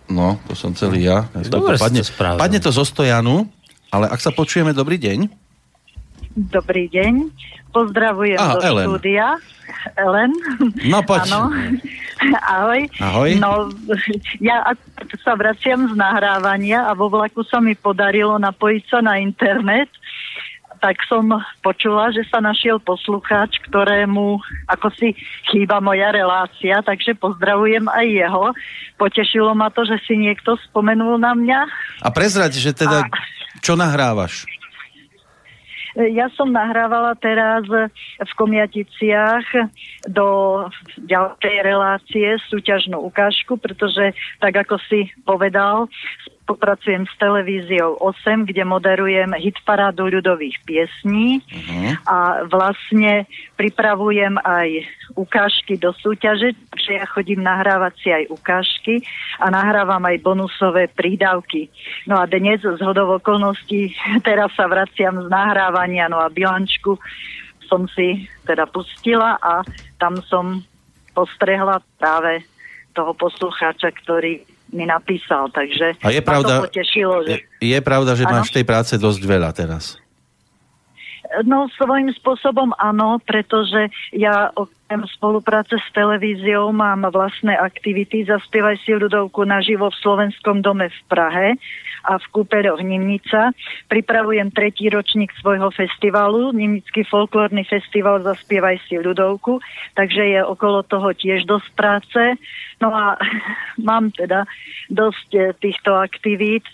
[0.08, 1.28] No, to som celý ja.
[1.48, 3.44] Dobre padne, to padne to zo stojanu,
[3.88, 5.47] ale ak sa počujeme, dobrý deň.
[6.38, 7.34] Dobrý deň.
[7.74, 8.86] Pozdravujem Aha, do Ellen.
[8.86, 9.26] štúdia.
[9.98, 10.32] Ellen.
[10.86, 11.26] No, poď.
[11.34, 11.50] Áno.
[12.54, 12.80] Ahoj.
[13.02, 13.30] Ahoj.
[13.42, 13.66] No,
[14.48, 14.62] ja
[15.26, 19.90] sa vraciam z nahrávania a vo vlaku sa mi podarilo napojiť sa na internet
[20.78, 21.26] tak som
[21.60, 24.38] počula, že sa našiel poslucháč, ktorému
[24.70, 25.18] ako si
[25.50, 28.44] chýba moja relácia, takže pozdravujem aj jeho.
[28.94, 31.60] Potešilo ma to, že si niekto spomenul na mňa.
[32.02, 33.10] A prezrať, že teda, A-
[33.58, 34.46] čo nahrávaš?
[35.98, 39.50] Ja som nahrávala teraz v Komiaticiach
[40.06, 40.26] do
[41.10, 45.90] ďalšej relácie súťažnú ukážku, pretože tak ako si povedal,
[46.48, 51.92] popracujem s televíziou 8, kde moderujem hitparádu ľudových piesní Uh-huh.
[52.08, 52.18] a
[52.48, 53.28] vlastne
[53.60, 59.04] pripravujem aj ukážky do súťaže, takže ja chodím nahrávať si aj ukážky
[59.36, 61.68] a nahrávam aj bonusové prídavky.
[62.08, 63.92] No a dnes z hodov okolností
[64.28, 66.96] teraz sa vraciam z nahrávania, no a bilančku
[67.68, 69.60] som si teda pustila a
[70.00, 70.64] tam som
[71.12, 72.46] postrehla práve
[72.96, 74.42] toho poslucháča, ktorý
[74.72, 77.44] mi napísal, takže A je pravda, to potešilo, že...
[77.60, 78.40] je, je pravda, že Áno.
[78.40, 79.96] máš tej práce dosť veľa teraz.
[81.44, 88.24] No svojím spôsobom áno, pretože ja okrem spolupráce s televíziou mám vlastné aktivity.
[88.24, 91.48] Zaspievaj si ľudovku naživo v Slovenskom dome v Prahe
[92.08, 93.52] a v Kúpeľoch Nimnica.
[93.92, 99.60] Pripravujem tretí ročník svojho festivalu, Nimnický folklórny festival Zaspievaj si ľudovku,
[100.00, 102.22] takže je okolo toho tiež dosť práce.
[102.80, 103.20] No a
[103.88, 104.48] mám teda
[104.88, 106.64] dosť eh, týchto aktivít.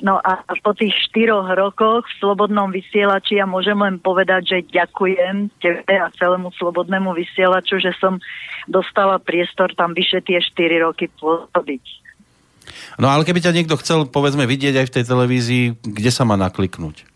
[0.00, 5.52] No a po tých štyroch rokoch v Slobodnom vysielači ja môžem len povedať, že ďakujem
[5.60, 8.16] tebe a celému Slobodnému vysielaču, že som
[8.64, 11.84] dostala priestor tam vyše tie 4 roky pôsobiť.
[12.96, 16.40] No ale keby ťa niekto chcel, povedzme, vidieť aj v tej televízii, kde sa má
[16.40, 17.11] nakliknúť?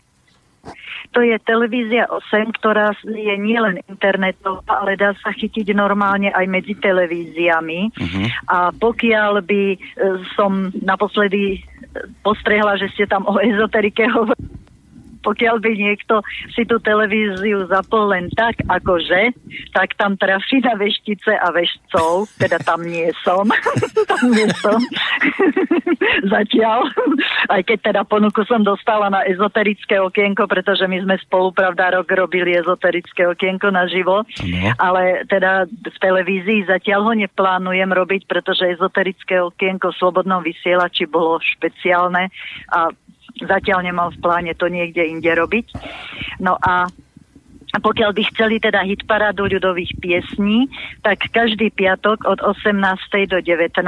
[1.15, 6.73] To je televízia 8, ktorá je nielen internetová, ale dá sa chytiť normálne aj medzi
[6.77, 7.91] televíziami.
[8.51, 9.77] A pokiaľ by e,
[10.35, 11.59] som naposledy e,
[12.21, 14.66] postrehla, že ste tam o ezoterike hovorili,
[15.21, 16.21] pokiaľ by niekto
[16.53, 19.33] si tú televíziu zapol len tak, akože,
[19.73, 23.45] tak tam trafí na veštice a veštcov, teda tam nie som.
[24.11, 24.79] tam nie som.
[26.33, 26.89] Zatiaľ.
[27.49, 32.09] Aj keď teda ponuku som dostala na ezoterické okienko, pretože my sme spolu, pravda, rok
[32.11, 34.23] robili ezoterické okienko naživo.
[34.23, 34.59] No.
[34.77, 41.39] Ale teda v televízii zatiaľ ho neplánujem robiť, pretože ezoterické okienko v slobodnom vysielači bolo
[41.41, 42.29] špeciálne
[42.71, 42.91] a
[43.43, 45.67] zatiaľ nemám v pláne to niekde inde robiť.
[46.41, 46.89] No a
[47.75, 50.71] a pokiaľ by chceli teda hitparádu ľudových piesní,
[51.03, 52.79] tak každý piatok od 18.
[53.27, 53.83] do 19.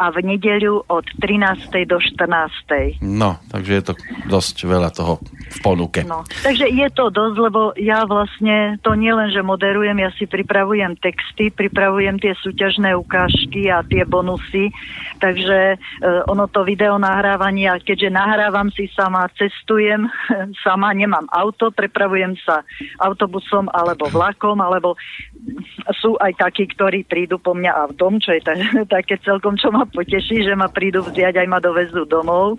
[0.00, 1.68] a v nedeľu od 13.
[1.84, 3.04] do 14.
[3.04, 3.94] No, takže je to
[4.24, 5.20] dosť veľa toho
[5.52, 6.00] v ponuke.
[6.00, 10.24] No, takže je to dosť, lebo ja vlastne to nie len, že moderujem, ja si
[10.24, 14.72] pripravujem texty, pripravujem tie súťažné ukážky a tie bonusy,
[15.20, 20.08] takže e, ono to video nahrávanie, a keďže nahrávam si sama, cestujem
[20.64, 22.61] sama, nemám auto, prepravujem sa
[22.98, 24.94] autobusom alebo vlakom, alebo
[25.98, 28.54] sú aj takí, ktorí prídu po mňa autom, čo je ta,
[29.00, 32.58] také celkom, čo ma poteší, že ma prídu vziať aj ma dovezú domov,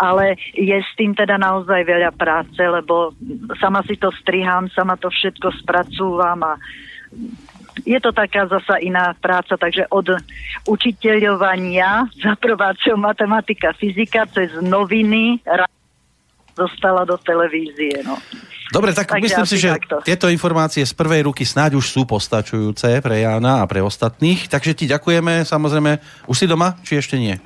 [0.00, 3.12] ale je s tým teda naozaj veľa práce, lebo
[3.60, 6.54] sama si to strihám, sama to všetko spracúvam a
[7.82, 10.14] je to taká zasa iná práca, takže od
[10.70, 15.42] učiteľovania za prváčou matematika, fyzika cez noviny
[16.54, 18.02] dostala do televízie.
[18.02, 18.18] No.
[18.72, 20.02] Dobre, tak Takže myslím si, že takto.
[20.02, 24.50] tieto informácie z prvej ruky snáď už sú postačujúce pre Jána a pre ostatných.
[24.50, 26.00] Takže ti ďakujeme, samozrejme.
[26.26, 27.38] Už si doma, či ešte nie?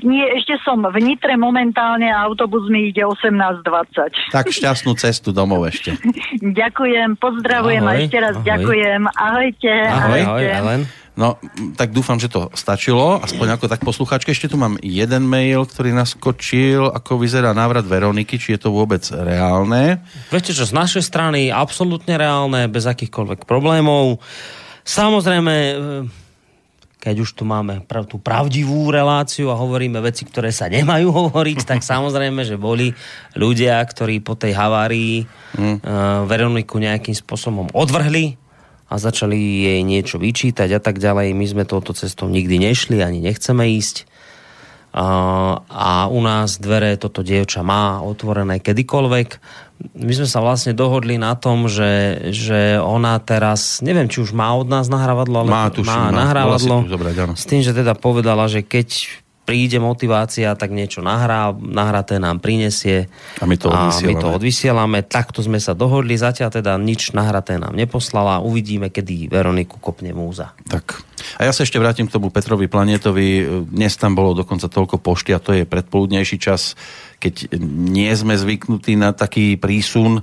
[0.00, 4.32] Nie, ešte som v Nitre momentálne a autobus mi ide 18.20.
[4.32, 5.98] Tak šťastnú cestu domov ešte.
[6.60, 8.46] Ďakujem, pozdravujem a Ahoj, ešte raz ahoj.
[8.46, 9.00] ďakujem.
[9.10, 9.72] Ahojte.
[9.72, 10.54] Ahoj, ahoj, ahojte.
[10.56, 10.82] Ellen.
[11.18, 11.36] No,
[11.74, 14.30] tak dúfam, že to stačilo, aspoň ako tak poslucháčke.
[14.30, 19.02] Ešte tu mám jeden mail, ktorý naskočil, ako vyzerá návrat Veroniky, či je to vôbec
[19.10, 20.00] reálne.
[20.32, 24.22] Viete čo, z našej strany absolútne reálne, bez akýchkoľvek problémov.
[24.86, 25.74] Samozrejme, e,
[27.00, 31.68] keď už tu máme prav, tú pravdivú reláciu a hovoríme veci, ktoré sa nemajú hovoriť,
[31.68, 32.96] tak samozrejme, že boli
[33.36, 35.84] ľudia, ktorí po tej havárii mm.
[36.24, 38.39] Veroniku nejakým spôsobom odvrhli
[38.90, 41.30] a začali jej niečo vyčítať a tak ďalej.
[41.30, 44.10] My sme touto cestou nikdy nešli, ani nechceme ísť.
[44.90, 45.06] A,
[45.70, 49.28] a u nás dvere toto dievča má otvorené kedykoľvek.
[49.94, 54.50] My sme sa vlastne dohodli na tom, že, že ona teraz, neviem, či už má
[54.58, 56.82] od nás nahrávadlo, ale Má, tuším, má nahrávadlo.
[56.84, 57.34] Tu zobrať, áno.
[57.38, 59.06] S tým, že teda povedala, že keď
[59.50, 63.10] príde motivácia, tak niečo nahrá, nahraté nám prinesie
[63.42, 65.02] A my to a my to odvysielame.
[65.02, 68.38] Takto sme sa dohodli, zatiaľ teda nič nahraté nám neposlala.
[68.46, 70.54] Uvidíme, kedy Veroniku kopne múza.
[70.70, 71.02] Tak.
[71.42, 73.42] A ja sa ešte vrátim k tomu Petrovi Planetovi.
[73.66, 76.78] Dnes tam bolo dokonca toľko pošty a to je predpoludnejší čas,
[77.18, 80.22] keď nie sme zvyknutí na taký prísun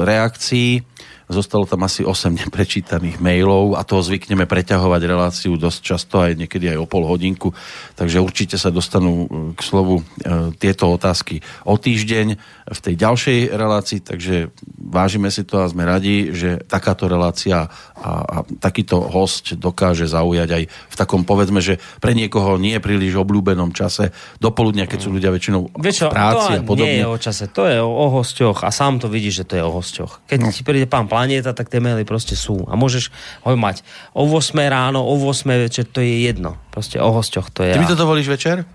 [0.00, 0.80] reakcií.
[1.26, 6.70] Zostalo tam asi 8 neprečítaných mailov a toho zvykneme preťahovať reláciu dosť často, aj niekedy
[6.70, 7.50] aj o pol hodinku.
[7.98, 12.26] Takže určite sa dostanú e, k slovu e, tieto otázky o týždeň
[12.66, 18.10] v tej ďalšej relácii, takže vážime si to a sme radi, že takáto relácia a,
[18.22, 23.70] a takýto host dokáže zaujať aj v takom, povedzme, že pre niekoho nie príliš obľúbenom
[23.70, 24.10] čase,
[24.42, 26.90] dopoludnia, keď sú ľudia väčšinou Vieš v práci a to podobne.
[26.90, 29.54] nie je o čase, to je o, o hosťoch a sám to vidíš, že to
[29.58, 30.12] je o hosťoch.
[30.26, 30.50] Keď no.
[30.50, 32.68] ti príde pán Planieta, tak tie maily proste sú.
[32.68, 33.08] A môžeš
[33.40, 33.80] ho mať
[34.12, 36.60] o 8 ráno, o 8 večer, to je jedno.
[36.68, 37.72] Proste o hosťoch to je.
[37.72, 38.68] Ty mi to dovolíš večer?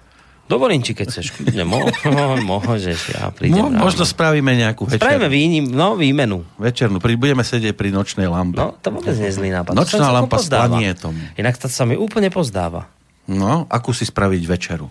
[0.49, 1.31] Dovolím ti, keď chceš.
[1.37, 2.35] Kľudne, mo, mo,
[2.67, 3.87] môžeš, ja prídem ráno.
[3.87, 4.99] možno spravíme nejakú večer.
[4.99, 6.43] Spravíme výnim, no, výmenu.
[6.59, 6.99] Večernú.
[6.99, 8.59] Pri, budeme sedieť pri nočnej lampe.
[8.59, 9.77] No, to vôbec nie zlý nápad.
[9.77, 11.13] Nočná lampa s planietom.
[11.37, 12.89] Inak to sa mi úplne pozdáva.
[13.29, 14.89] No, akú si spraviť večeru?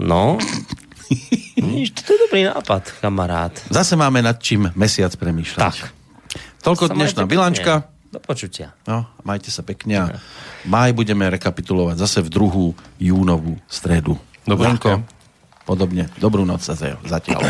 [0.00, 0.40] No,
[1.62, 3.54] nič, to je dobrý nápad, kamarát.
[3.70, 5.62] Zase máme nad čím mesiac premýšľať.
[5.62, 5.97] Tak.
[6.62, 7.86] Toľko Sa dnešná bilančka.
[8.08, 8.72] Do počutia.
[8.88, 10.16] No, majte sa pekne a
[10.64, 14.16] maj budeme rekapitulovať zase v druhú júnovú stredu.
[14.48, 14.72] Dobre.
[14.72, 15.04] Lenko,
[15.68, 16.08] podobne.
[16.16, 17.44] Dobrú noc sa zatiaľ.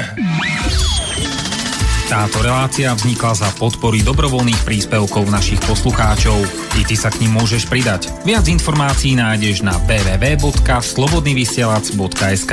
[2.08, 6.40] Táto relácia vznikla za podpory dobrovoľných príspevkov našich poslucháčov.
[6.80, 8.08] I ty sa k ním môžeš pridať.
[8.24, 12.52] Viac informácií nájdeš na www.slobodnyvysielac.sk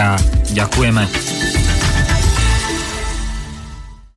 [0.52, 1.04] Ďakujeme.